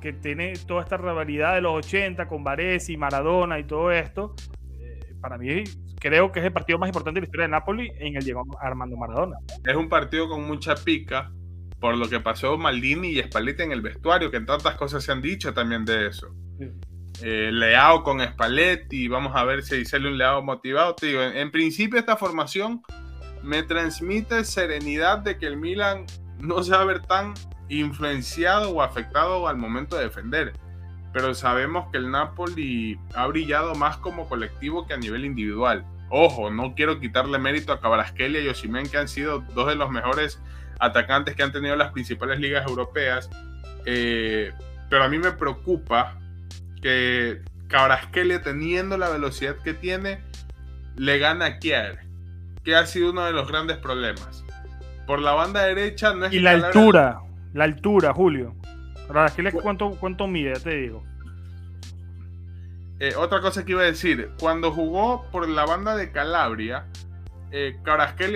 [0.00, 4.34] que tiene toda esta rivalidad de los 80 con Varese, Maradona y todo esto.
[4.78, 5.64] Eh, para mí
[5.98, 8.44] creo que es el partido más importante de la historia de Napoli en el llegó
[8.60, 9.36] Armando Maradona.
[9.64, 11.30] Es un partido con mucha pica
[11.80, 15.12] por lo que pasó Maldini y Spalletti en el vestuario, que en tantas cosas se
[15.12, 16.28] han dicho también de eso.
[17.22, 20.94] Eh, Leao con Spalletti, vamos a ver si sale un Leao motivado.
[20.94, 22.82] Te digo, en, en principio esta formación
[23.42, 26.06] me transmite serenidad de que el Milan
[26.38, 27.34] no se va a ver tan
[27.68, 30.52] influenciado o afectado al momento de defender.
[31.16, 35.82] Pero sabemos que el Napoli ha brillado más como colectivo que a nivel individual.
[36.10, 39.90] Ojo, no quiero quitarle mérito a Cabrasquelia y Osimen, que han sido dos de los
[39.90, 40.38] mejores
[40.78, 43.30] atacantes que han tenido las principales ligas europeas.
[43.86, 44.52] Eh,
[44.90, 46.18] pero a mí me preocupa
[46.82, 50.20] que Cabrasquelia, teniendo la velocidad que tiene,
[50.96, 52.00] le gana a Kier,
[52.62, 54.44] que ha sido uno de los grandes problemas.
[55.06, 56.34] Por la banda derecha no es...
[56.34, 57.20] Y la altura.
[57.54, 58.54] La altura, Julio.
[59.62, 60.54] ¿Cuánto, cuánto mide?
[60.54, 61.02] Ya te digo.
[62.98, 66.86] Eh, otra cosa que iba a decir, cuando jugó por la banda de Calabria,
[67.50, 67.76] eh,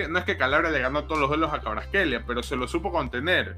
[0.09, 2.91] no es que Calabria le ganó todos los duelos a Cabrasquelia, pero se lo supo
[2.91, 3.57] contener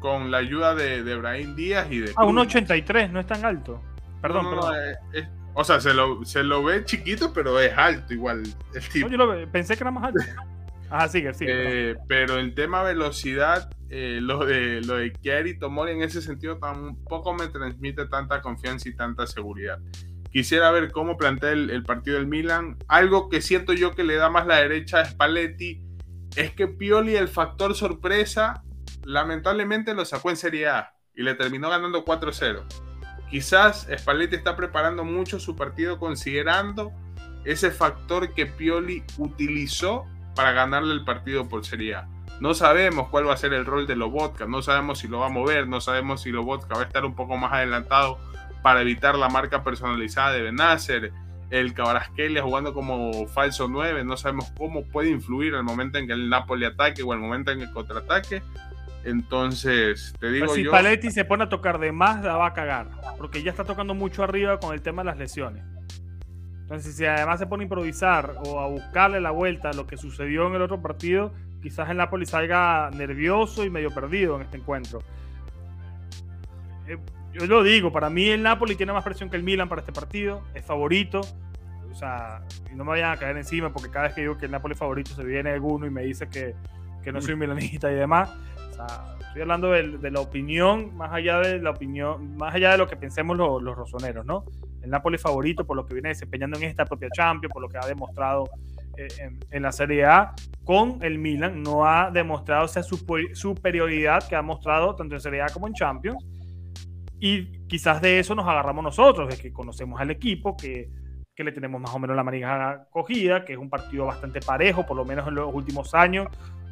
[0.00, 2.12] con la ayuda de, de Brahim Díaz y de...
[2.16, 3.80] Ah, 1,83, no es tan alto.
[4.20, 4.74] Perdón, perdón.
[5.14, 8.42] Eh, o sea, se lo, se lo ve chiquito, pero es alto igual
[8.74, 9.08] el tipo.
[9.08, 10.20] yo lo, pensé que era más alto.
[10.90, 11.90] Ajá, sigue, sigue.
[11.90, 17.34] Eh, pero el tema velocidad, eh, lo de lo de Tomori en ese sentido tampoco
[17.34, 19.80] me transmite tanta confianza y tanta seguridad.
[20.30, 22.78] Quisiera ver cómo plantea el, partido del Milan.
[22.88, 25.82] Algo que siento yo que le da más la derecha a Spalletti
[26.36, 28.64] es que Pioli, el factor sorpresa,
[29.04, 32.62] lamentablemente lo sacó en Serie A y le terminó ganando 4-0.
[33.30, 36.92] Quizás Spalletti está preparando mucho su partido considerando
[37.44, 42.08] ese factor que Pioli utilizó para ganarle el partido por Serie A.
[42.42, 45.26] no sabemos cuál va a ser el rol de Lobotka, no sabemos si lo va
[45.26, 48.18] a mover, no sabemos si Lobotka va a estar un poco más adelantado
[48.64, 51.12] para evitar la marca personalizada de Benacer,
[51.50, 56.14] el Cabarasquelia jugando como falso 9, no sabemos cómo puede influir el momento en que
[56.14, 58.42] el Napoli ataque o el momento en que contraataque.
[59.04, 60.70] Entonces, te digo si yo.
[60.70, 62.88] Si Paletti se pone a tocar de más, la va a cagar.
[63.18, 65.62] Porque ya está tocando mucho arriba con el tema de las lesiones.
[66.62, 69.96] Entonces, si además se pone a improvisar o a buscarle la vuelta a lo que
[69.96, 71.32] sucedió en el otro partido,
[71.62, 75.00] quizás el Napoli salga nervioso y medio perdido en este encuentro.
[76.88, 76.98] Eh,
[77.32, 79.92] yo lo digo, para mí el Napoli tiene más presión que el Milan para este
[79.92, 81.20] partido, es favorito.
[81.90, 84.46] O sea, y no me vayan a caer encima porque cada vez que digo que
[84.46, 86.54] el Napoli es favorito se viene alguno y me dice que,
[87.02, 88.30] que no soy milanista y demás.
[88.70, 92.72] O sea, estoy hablando de, de, la opinión, más allá de la opinión, más allá
[92.72, 94.44] de lo que pensemos los, los rosoneros, ¿no?
[94.82, 97.78] El Napoli favorito por lo que viene desempeñando en esta propia Champions, por lo que
[97.78, 98.48] ha demostrado
[98.96, 100.34] en, en, la Serie A.
[100.64, 105.42] Con el Milan no ha demostrado esa super, superioridad que ha mostrado tanto en Serie
[105.42, 106.24] A como en Champions.
[107.18, 110.90] Y quizás de eso nos agarramos nosotros, de que conocemos al equipo, que,
[111.34, 114.84] que le tenemos más o menos la manija cogida, que es un partido bastante parejo,
[114.84, 116.26] por lo menos en los últimos años.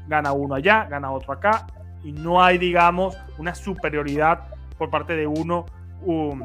[0.09, 1.66] Gana uno allá, gana otro acá,
[2.03, 5.66] y no hay, digamos, una superioridad por parte de uno
[6.03, 6.43] um,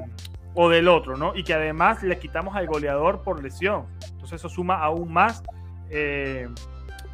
[0.53, 1.35] o del otro, ¿no?
[1.35, 3.85] Y que además le quitamos al goleador por lesión.
[4.11, 5.43] Entonces eso suma aún más
[5.89, 6.47] eh,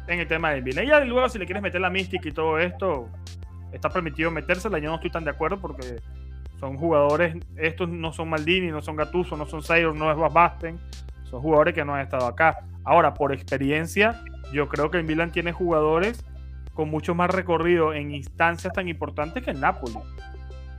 [0.08, 0.66] en el tema del.
[0.66, 3.08] Y ya luego, si le quieres meter la mística y todo esto,
[3.72, 4.78] está permitido metérsela.
[4.78, 6.00] Yo no estoy tan de acuerdo porque
[6.58, 10.78] son jugadores, estos no son Maldini, no son Gattuso, no son Sayor, no es Basten,
[11.24, 12.58] son jugadores que no han estado acá.
[12.84, 16.24] Ahora, por experiencia, yo creo que el Milan tiene jugadores
[16.74, 19.98] con mucho más recorrido en instancias tan importantes que el Napoli.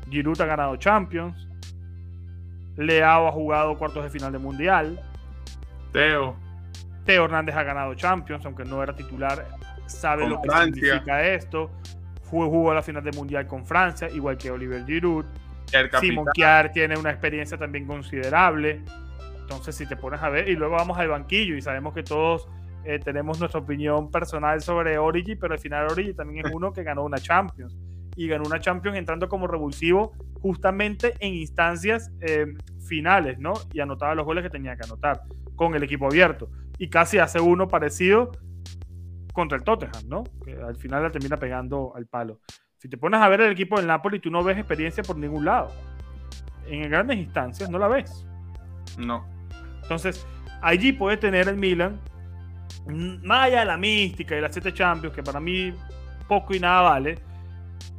[0.09, 1.49] Giroud ha ganado Champions,
[2.77, 4.99] Leao ha jugado cuartos de final de Mundial,
[5.91, 6.42] Teo.
[7.05, 9.45] Teo Hernández ha ganado Champions, aunque no era titular,
[9.85, 10.81] sabe Con lo que Francia.
[10.81, 11.71] significa esto.
[12.23, 15.25] Fue, jugó la final de Mundial con Francia, igual que Oliver Giroud.
[15.99, 18.81] Simon Kiar tiene una experiencia también considerable.
[19.41, 22.47] Entonces, si te pones a ver, y luego vamos al banquillo y sabemos que todos
[22.85, 26.83] eh, tenemos nuestra opinión personal sobre Origi, pero al final Origi también es uno que
[26.83, 27.75] ganó una Champions.
[28.15, 32.45] Y ganó una Champions entrando como revulsivo justamente en instancias eh,
[32.87, 33.53] finales, ¿no?
[33.73, 35.21] Y anotaba los goles que tenía que anotar
[35.55, 36.49] con el equipo abierto.
[36.77, 38.31] Y casi hace uno parecido
[39.33, 40.23] contra el Tottenham, ¿no?
[40.43, 42.39] Que al final la termina pegando al palo.
[42.77, 45.45] Si te pones a ver el equipo del Napoli, tú no ves experiencia por ningún
[45.45, 45.69] lado.
[46.67, 48.25] En grandes instancias no la ves.
[48.97, 49.25] No.
[49.81, 50.25] Entonces,
[50.61, 51.99] allí puede tener el Milan,
[53.23, 55.73] más allá de la mística y las siete Champions, que para mí
[56.27, 57.19] poco y nada vale,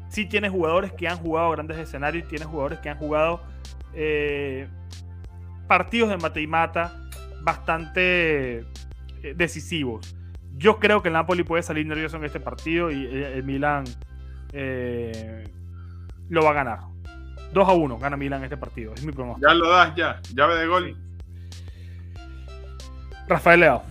[0.09, 3.43] sí tiene jugadores que han jugado grandes escenarios, tiene jugadores que han jugado
[3.95, 4.69] eh,
[5.67, 6.93] partidos de mata y mata
[7.45, 10.17] bastante eh, decisivos.
[10.57, 13.85] Yo creo que el Napoli puede salir nervioso en este partido y el, el Milan
[14.53, 15.45] eh,
[16.29, 16.79] lo va a ganar.
[17.53, 18.93] 2 a 1 gana Milan este partido.
[18.95, 19.49] Es mi pronóstico.
[19.49, 20.21] Ya lo das, ya.
[20.35, 20.97] Llave de gol.
[23.29, 23.83] Rafael Leao.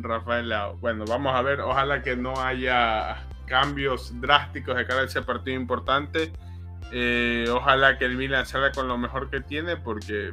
[0.00, 0.76] Rafael Leao.
[0.78, 1.60] Bueno, vamos a ver.
[1.60, 6.32] Ojalá que no haya cambios drásticos de cara a ese partido importante.
[6.92, 10.30] Eh, ojalá que el Milan salga con lo mejor que tiene porque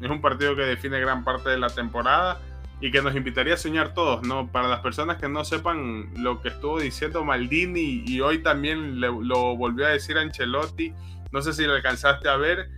[0.00, 2.40] es un partido que define gran parte de la temporada
[2.80, 4.50] y que nos invitaría a soñar todos, ¿no?
[4.50, 9.08] Para las personas que no sepan lo que estuvo diciendo Maldini y hoy también le,
[9.08, 10.92] lo volvió a decir Ancelotti,
[11.30, 12.70] no sé si lo alcanzaste a ver,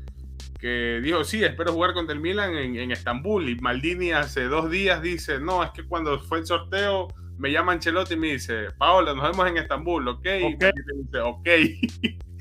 [0.59, 4.70] que dijo, sí, espero jugar contra el Milan en, en Estambul y Maldini hace dos
[4.70, 7.09] días dice, no, es que cuando fue el sorteo
[7.39, 10.27] me llama Ancelotti y me dice, Paola, nos vemos en Estambul, ¿ok?
[10.27, 11.49] Y dice, ok.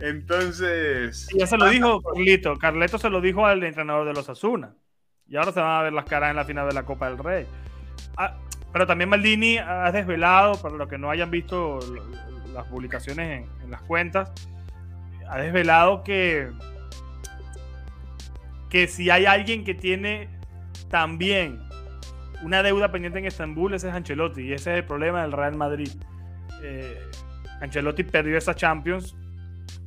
[0.00, 1.28] Entonces...
[1.32, 2.56] Y ya se lo dijo Carlito.
[2.56, 4.74] Carleto se lo dijo al entrenador de los Asuna.
[5.26, 7.18] Y ahora se van a ver las caras en la final de la Copa del
[7.18, 7.46] Rey.
[8.16, 8.38] Ah,
[8.72, 11.78] pero también Maldini ha desvelado, para los que no hayan visto
[12.52, 14.32] las publicaciones en, en las cuentas,
[15.28, 16.48] ha desvelado que,
[18.70, 20.28] que si hay alguien que tiene
[20.88, 21.60] también
[22.42, 24.42] una deuda pendiente en Estambul, ese es Ancelotti.
[24.42, 25.90] Y ese es el problema del Real Madrid.
[26.62, 26.98] Eh,
[27.60, 29.16] Ancelotti perdió esa Champions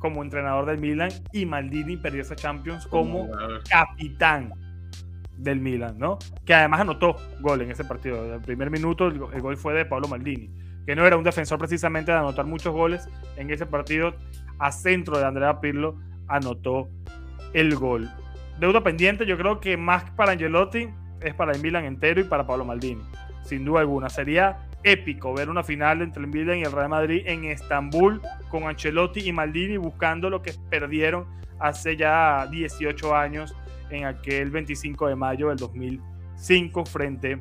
[0.02, 3.30] como entrenador del Milan y Maldini perdió esa Champions como
[3.70, 4.52] capitán
[5.36, 6.18] del Milan, ¿no?
[6.44, 8.34] Que además anotó gol en ese partido.
[8.34, 10.50] El primer minuto el, el, gol fue de Pablo Maldini,
[10.84, 14.14] que no era un defensor precisamente de anotar muchos goles en ese partido.
[14.58, 15.96] A centro de Andrea Pirlo
[16.26, 16.88] anotó
[17.54, 18.10] el gol.
[18.58, 20.88] Deuda pendiente, yo creo que más para Angelotti
[21.20, 23.02] es para el Milan entero y para Pablo Maldini,
[23.44, 24.08] sin duda alguna.
[24.08, 28.64] Sería épico ver una final entre el Milan y el Real Madrid en Estambul con
[28.64, 31.26] Ancelotti y Maldini buscando lo que perdieron
[31.58, 33.54] hace ya 18 años
[33.90, 37.40] en aquel 25 de mayo del 2005 frente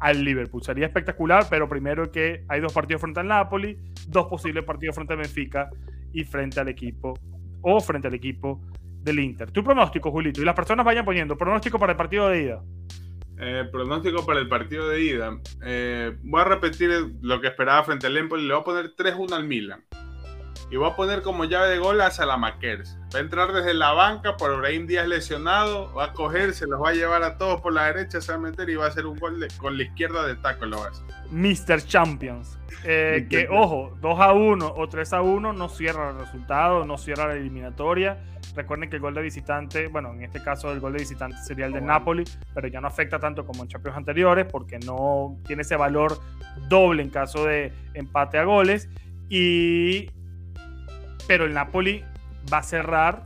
[0.00, 0.62] al Liverpool.
[0.62, 3.78] Sería espectacular, pero primero que hay dos partidos frente al Napoli,
[4.08, 5.70] dos posibles partidos frente al Benfica
[6.12, 7.14] y frente al equipo
[7.60, 8.60] o frente al equipo
[9.02, 9.50] del Inter.
[9.50, 12.62] Tu pronóstico, Julito, y las personas vayan poniendo pronóstico para el partido de ida.
[13.38, 15.38] Eh, pronóstico para el partido de ida.
[15.64, 18.46] Eh, voy a repetir lo que esperaba frente al Empoli.
[18.46, 19.84] Le voy a poner 3-1 al Milan.
[20.70, 22.96] Y voy a poner como llave de gol a Salamakers.
[23.14, 25.92] Va a entrar desde la banca por Brahim Díaz lesionado.
[25.92, 28.38] Va a coger, se los va a llevar a todos por la derecha, se va
[28.38, 30.64] a meter y va a hacer un gol con la izquierda de taco.
[30.64, 31.04] Lo va a hacer.
[31.30, 31.84] Mr.
[31.84, 32.58] Champions.
[32.84, 36.96] Eh, que ojo, 2 a 1 o 3 a 1 no cierra el resultado, no
[36.96, 38.18] cierra la eliminatoria.
[38.54, 41.66] Recuerden que el gol de visitante, bueno, en este caso el gol de visitante sería
[41.66, 42.24] el de Napoli,
[42.54, 46.18] pero ya no afecta tanto como en Champions anteriores porque no tiene ese valor
[46.68, 48.88] doble en caso de empate a goles.
[49.28, 50.10] Y
[51.26, 52.04] pero el Napoli
[52.52, 53.24] va a cerrar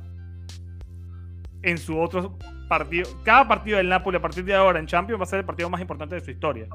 [1.62, 3.08] en su otro partido.
[3.24, 5.68] Cada partido del Napoli a partir de ahora en Champions va a ser el partido
[5.70, 6.68] más importante de su historia.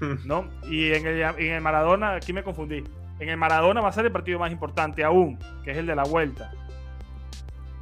[0.24, 0.48] ¿no?
[0.68, 2.84] Y en el, Maradona, aquí me confundí.
[3.20, 5.94] En el Maradona va a ser el partido más importante aún, que es el de
[5.94, 6.50] la vuelta.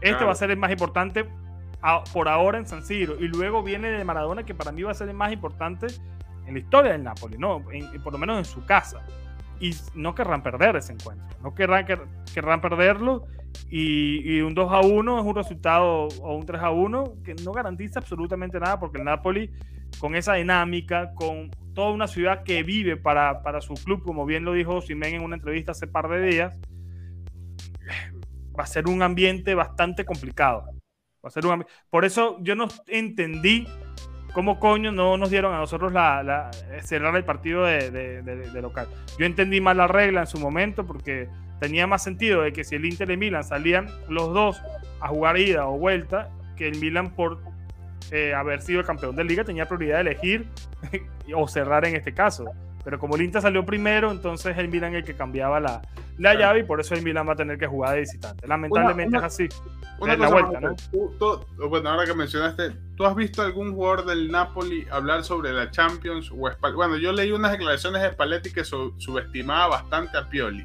[0.02, 1.26] Este va a ser el más importante
[2.12, 3.16] por ahora en San Siro.
[3.18, 5.86] Y luego viene el de Maradona, que para mí va a ser el más importante
[6.46, 7.62] en la historia del Napoli, ¿no?
[8.02, 9.04] por lo menos en su casa
[9.62, 11.86] y no querrán perder ese encuentro, no querrán,
[12.34, 13.26] querrán perderlo
[13.70, 17.52] y, un 2 a 1 es un resultado o un 3 a 1 que no
[17.52, 19.50] garantiza absolutamente nada porque el Napoli
[20.00, 24.44] con esa dinámica, con toda una ciudad que vive para, para su club, como bien
[24.44, 26.58] lo dijo Simen en una entrevista hace par de días,
[28.58, 30.64] va a ser un ambiente bastante complicado.
[31.24, 33.66] Va a ser un Por eso yo no entendí
[34.32, 36.50] ¿Cómo coño no nos dieron a nosotros la,
[36.82, 38.88] cerrar el partido de, local?
[39.18, 41.28] Yo entendí mal la regla en su momento porque
[41.60, 44.62] tenía más sentido de que si el Inter y Milan salían los dos
[45.00, 47.40] a jugar ida o vuelta, que el Milan por
[48.10, 50.48] eh, haber sido el campeón de liga tenía prioridad de elegir
[51.36, 52.46] o cerrar en este caso.
[52.84, 55.82] Pero como el Inter salió primero, entonces el Milan el que cambiaba la,
[56.18, 58.46] la llave y por eso el Milan va a tener que jugar de visitante.
[58.46, 59.48] Lamentablemente es así.
[60.00, 60.74] la vuelta, ¿no?
[61.68, 66.30] bueno, ahora que mencionaste, ¿tú has visto algún jugador del Napoli hablar sobre la Champions?
[66.30, 66.36] O
[66.74, 70.64] bueno, yo leí unas declaraciones de Spalletti que subestimaba bastante a Pioli.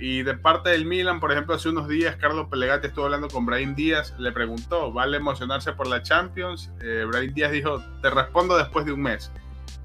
[0.00, 3.44] Y de parte del Milan, por ejemplo, hace unos días Carlos Pelegati estuvo hablando con
[3.44, 6.72] Brahim Díaz, le preguntó, ¿vale emocionarse por la Champions?
[6.80, 9.32] Eh, Brahim Díaz dijo, te respondo después de un mes.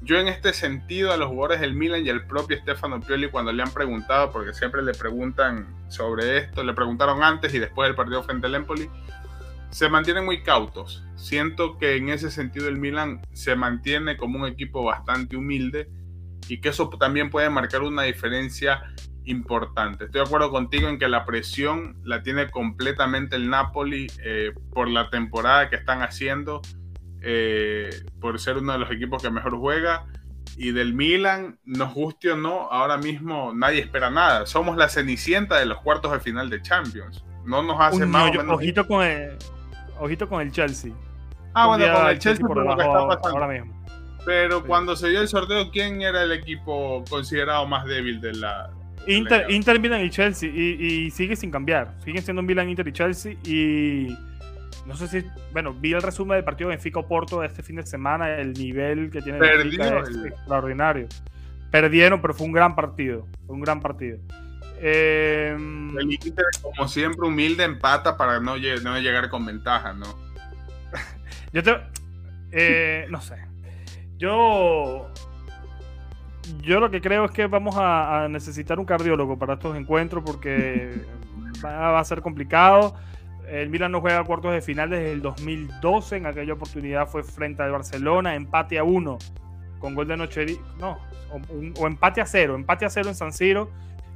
[0.03, 3.53] Yo en este sentido a los jugadores del Milan y al propio Stefano Pioli cuando
[3.53, 7.95] le han preguntado, porque siempre le preguntan sobre esto, le preguntaron antes y después del
[7.95, 8.89] partido frente al Empoli,
[9.69, 11.05] se mantienen muy cautos.
[11.15, 15.89] Siento que en ese sentido el Milan se mantiene como un equipo bastante humilde
[16.49, 18.83] y que eso también puede marcar una diferencia
[19.23, 20.03] importante.
[20.05, 24.89] Estoy de acuerdo contigo en que la presión la tiene completamente el Napoli eh, por
[24.89, 26.61] la temporada que están haciendo
[27.23, 30.05] eh, por ser uno de los equipos que mejor juega.
[30.55, 34.45] Y del Milan, nos guste o no, ahora mismo nadie espera nada.
[34.45, 37.23] Somos la cenicienta de los cuartos de final de Champions.
[37.45, 39.37] No nos hace más Ojito con, el,
[39.99, 40.91] ojito con el Chelsea.
[41.53, 43.29] Ah, bueno, con el Chelsea por lo que está pasando.
[43.29, 43.83] Ahora mismo.
[44.25, 48.69] Pero cuando se dio el sorteo, ¿quién era el equipo considerado más débil de la,
[49.07, 50.49] Inter, Inter, Milan y Chelsea.
[50.49, 51.93] Y, y, sigue sin cambiar.
[52.03, 53.33] Siguen siendo Milan, Inter y Chelsea.
[53.43, 54.15] Y
[54.85, 58.35] no sé si, bueno, vi el resumen del partido Benfica-Porto de este fin de semana,
[58.37, 61.07] el nivel que tiene Benfica es extraordinario.
[61.71, 64.19] Perdieron, pero fue un gran partido, fue un gran partido.
[64.79, 70.05] Em, el Inter, como siempre, humilde empata para no, no llegar con ventaja, ¿no?
[71.53, 71.71] Yo te,
[72.51, 73.37] eh, no sé.
[74.17, 75.09] Yo,
[76.61, 81.01] yo lo que creo es que vamos a, necesitar un cardiólogo para estos encuentros porque
[81.65, 82.95] va a ser complicado.
[83.53, 86.17] El Milan no juega cuartos de final desde el 2012.
[86.17, 89.19] En aquella oportunidad fue frente al Barcelona, empate a uno
[89.77, 90.57] con gol de Noche.
[90.79, 90.97] No,
[91.77, 92.55] o, empate a cero.
[92.55, 93.69] Empate a cero en San Siro.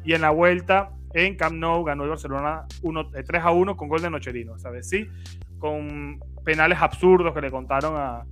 [0.03, 3.89] Y en la vuelta en Camp Nou ganó el Barcelona 3 eh, a 1 con
[3.89, 4.57] gol de Nocherino.
[4.57, 4.89] ¿Sabes?
[4.89, 5.07] Sí,
[5.59, 8.25] con penales absurdos que le contaron a.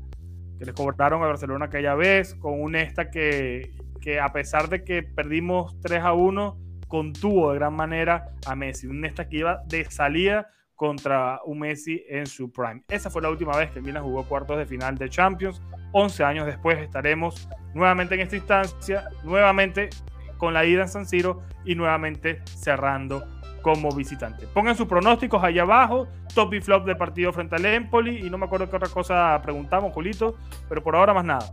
[0.58, 2.34] que le cobraron a Barcelona aquella vez.
[2.34, 7.60] Con un esta que, que a pesar de que perdimos 3 a 1 contuvo de
[7.60, 8.88] gran manera a Messi.
[8.88, 12.84] Un esta que iba de salida contra un Messi en su prime.
[12.88, 15.62] Esa fue la última vez que el Milan jugó cuartos de final de Champions.
[15.94, 19.90] 11 años después estaremos nuevamente en esta instancia, nuevamente
[20.38, 23.24] con la ida en San Siro y nuevamente cerrando
[23.62, 24.46] como visitante.
[24.48, 28.38] Pongan sus pronósticos allá abajo, top y flop del partido frente al Empoli y no
[28.38, 30.38] me acuerdo qué otra cosa preguntamos, Julito,
[30.70, 31.52] pero por ahora más nada.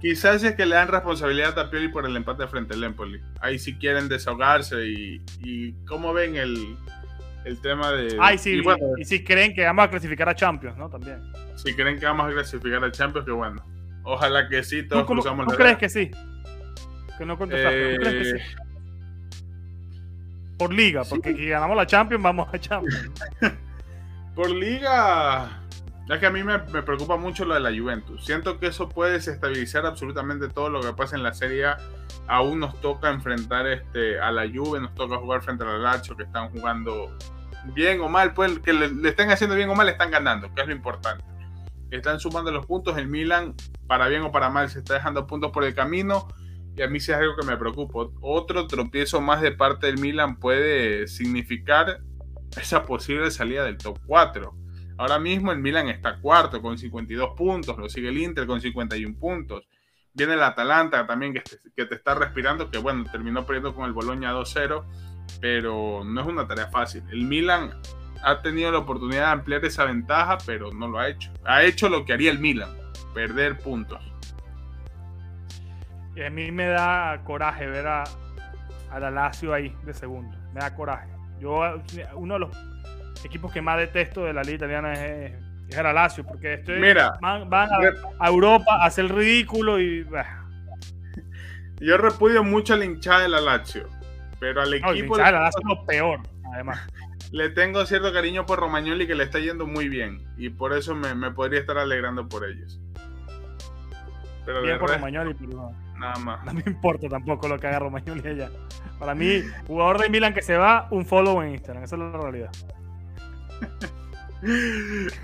[0.00, 3.20] Quizás es que le dan responsabilidad a Pioli por el empate frente al Empoli.
[3.40, 6.76] Ahí si quieren desahogarse y, y cómo ven el,
[7.44, 8.16] el tema de.
[8.20, 8.62] Ay, sí,
[8.98, 10.88] y, si creen que vamos a clasificar a Champions, ¿no?
[10.88, 11.20] También.
[11.56, 13.64] Si creen que vamos a clasificar a Champions, que bueno.
[14.02, 16.10] Ojalá que sí, todos ¿Tú, cruzamos ¿tú crees que sí?
[17.16, 17.94] Que no contestaste.
[17.94, 18.44] ¿Tú crees que sí?
[20.58, 23.12] Por liga, porque si ganamos la Champions, vamos a Champions.
[24.34, 25.62] Por liga,
[26.06, 28.24] ya que a mí me, preocupa mucho lo de la Juventus.
[28.24, 31.78] Siento que eso puede desestabilizar absolutamente todo lo que pasa en la Serie A.
[32.26, 36.24] Aún nos toca enfrentar este, a la Juve, nos toca jugar frente al Lazio, que
[36.24, 37.16] están jugando
[37.74, 40.60] bien o mal, pues que le, le, estén haciendo bien o mal, están ganando, que
[40.60, 41.24] es lo importante.
[41.90, 42.98] Están sumando los puntos.
[42.98, 43.54] El Milan,
[43.86, 46.28] para bien o para mal, se está dejando puntos por el camino.
[46.76, 48.10] Y a mí sí es algo que me preocupa.
[48.20, 52.00] Otro tropiezo más de parte del Milan puede significar
[52.60, 54.63] esa posible salida del top 4.
[54.96, 59.18] Ahora mismo el Milan está cuarto con 52 puntos, lo sigue el Inter con 51
[59.18, 59.66] puntos.
[60.12, 64.32] Viene el Atalanta también que te, está respirando, que bueno, terminó perdiendo con el Boloña
[64.32, 64.84] 2-0,
[65.40, 67.02] pero no es una tarea fácil.
[67.10, 67.72] El Milan
[68.22, 71.32] ha tenido la oportunidad de ampliar esa ventaja, pero no lo ha hecho.
[71.44, 72.70] Ha hecho lo que haría el Milan,
[73.12, 74.00] perder puntos.
[76.14, 78.04] Y a mí me da coraje ver a,
[78.90, 80.36] a la Lazio ahí de segundo.
[80.52, 81.08] Me da coraje.
[81.40, 81.60] Yo,
[82.14, 82.56] uno de los
[83.24, 85.32] equipos que más detesto de la liga italiana es,
[85.68, 87.78] es el Lazio, porque estoy, Mira, van, van a,
[88.18, 90.02] a, Europa a hacer el ridículo y...
[90.04, 90.46] Bah.
[91.80, 93.88] Yo repudio mucho a la hinchada de la Lazio,
[94.40, 95.16] pero al equipo...
[95.16, 96.20] No, la Lazio es lo peor,
[96.52, 96.86] además.
[97.32, 100.94] Le tengo cierto cariño por Romagnoli que le está yendo muy bien y por eso
[100.94, 102.80] me, me podría estar alegrando por ellos.
[104.44, 105.84] Pero bien por Romagnoli, pero no.
[105.98, 106.44] Nada más.
[106.44, 108.50] No me importa tampoco lo que haga Romagnoli allá.
[108.98, 111.84] Para mí, jugador de Milan que se va, un follow en Instagram.
[111.84, 112.50] Esa es la realidad.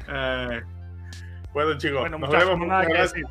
[0.08, 0.62] Eh,
[1.52, 2.66] bueno, chicos, bueno, nos vemos.
[2.66, 3.24] Nada que decir.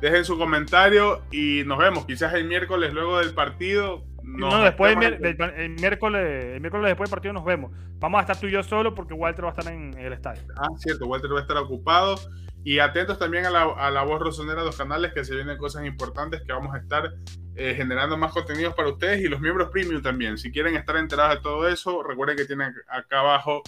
[0.00, 2.04] Dejen su comentario y nos vemos.
[2.06, 4.04] Quizás el miércoles, luego del partido.
[4.24, 7.70] No, después el, miércoles, el miércoles después del partido nos vemos.
[7.98, 10.12] Vamos a estar tú y yo solo porque Walter va a estar en, en el
[10.12, 10.42] estadio.
[10.56, 12.16] Ah, cierto, Walter va a estar ocupado.
[12.64, 15.56] Y atentos también a la, a la voz rosonera de los canales que se vienen
[15.56, 17.12] cosas importantes que vamos a estar
[17.56, 20.38] eh, generando más contenidos para ustedes y los miembros premium también.
[20.38, 23.62] Si quieren estar enterados de todo eso, recuerden que tienen acá abajo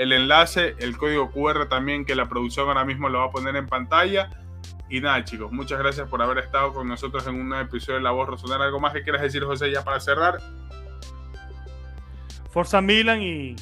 [0.00, 3.54] el enlace, el código QR también que la producción ahora mismo lo va a poner
[3.54, 4.30] en pantalla.
[4.88, 8.02] Y nada, chicos, muchas gracias por haber estado con nosotros en un nuevo episodio de
[8.02, 8.64] La Voz Rosonera.
[8.64, 10.38] ¿Algo más que quieras decir, José, ya para cerrar?
[12.50, 13.56] Forza Milan y,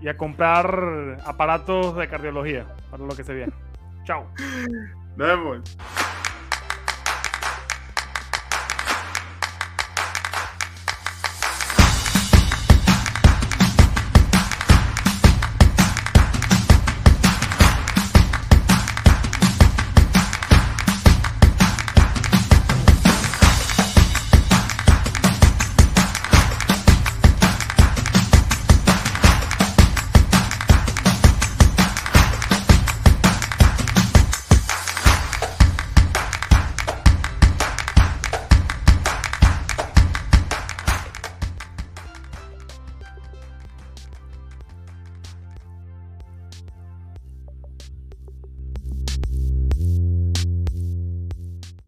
[0.00, 3.52] y a comprar aparatos de cardiología para lo que se viene.
[4.04, 4.26] Chao.
[5.16, 5.76] Nos vemos.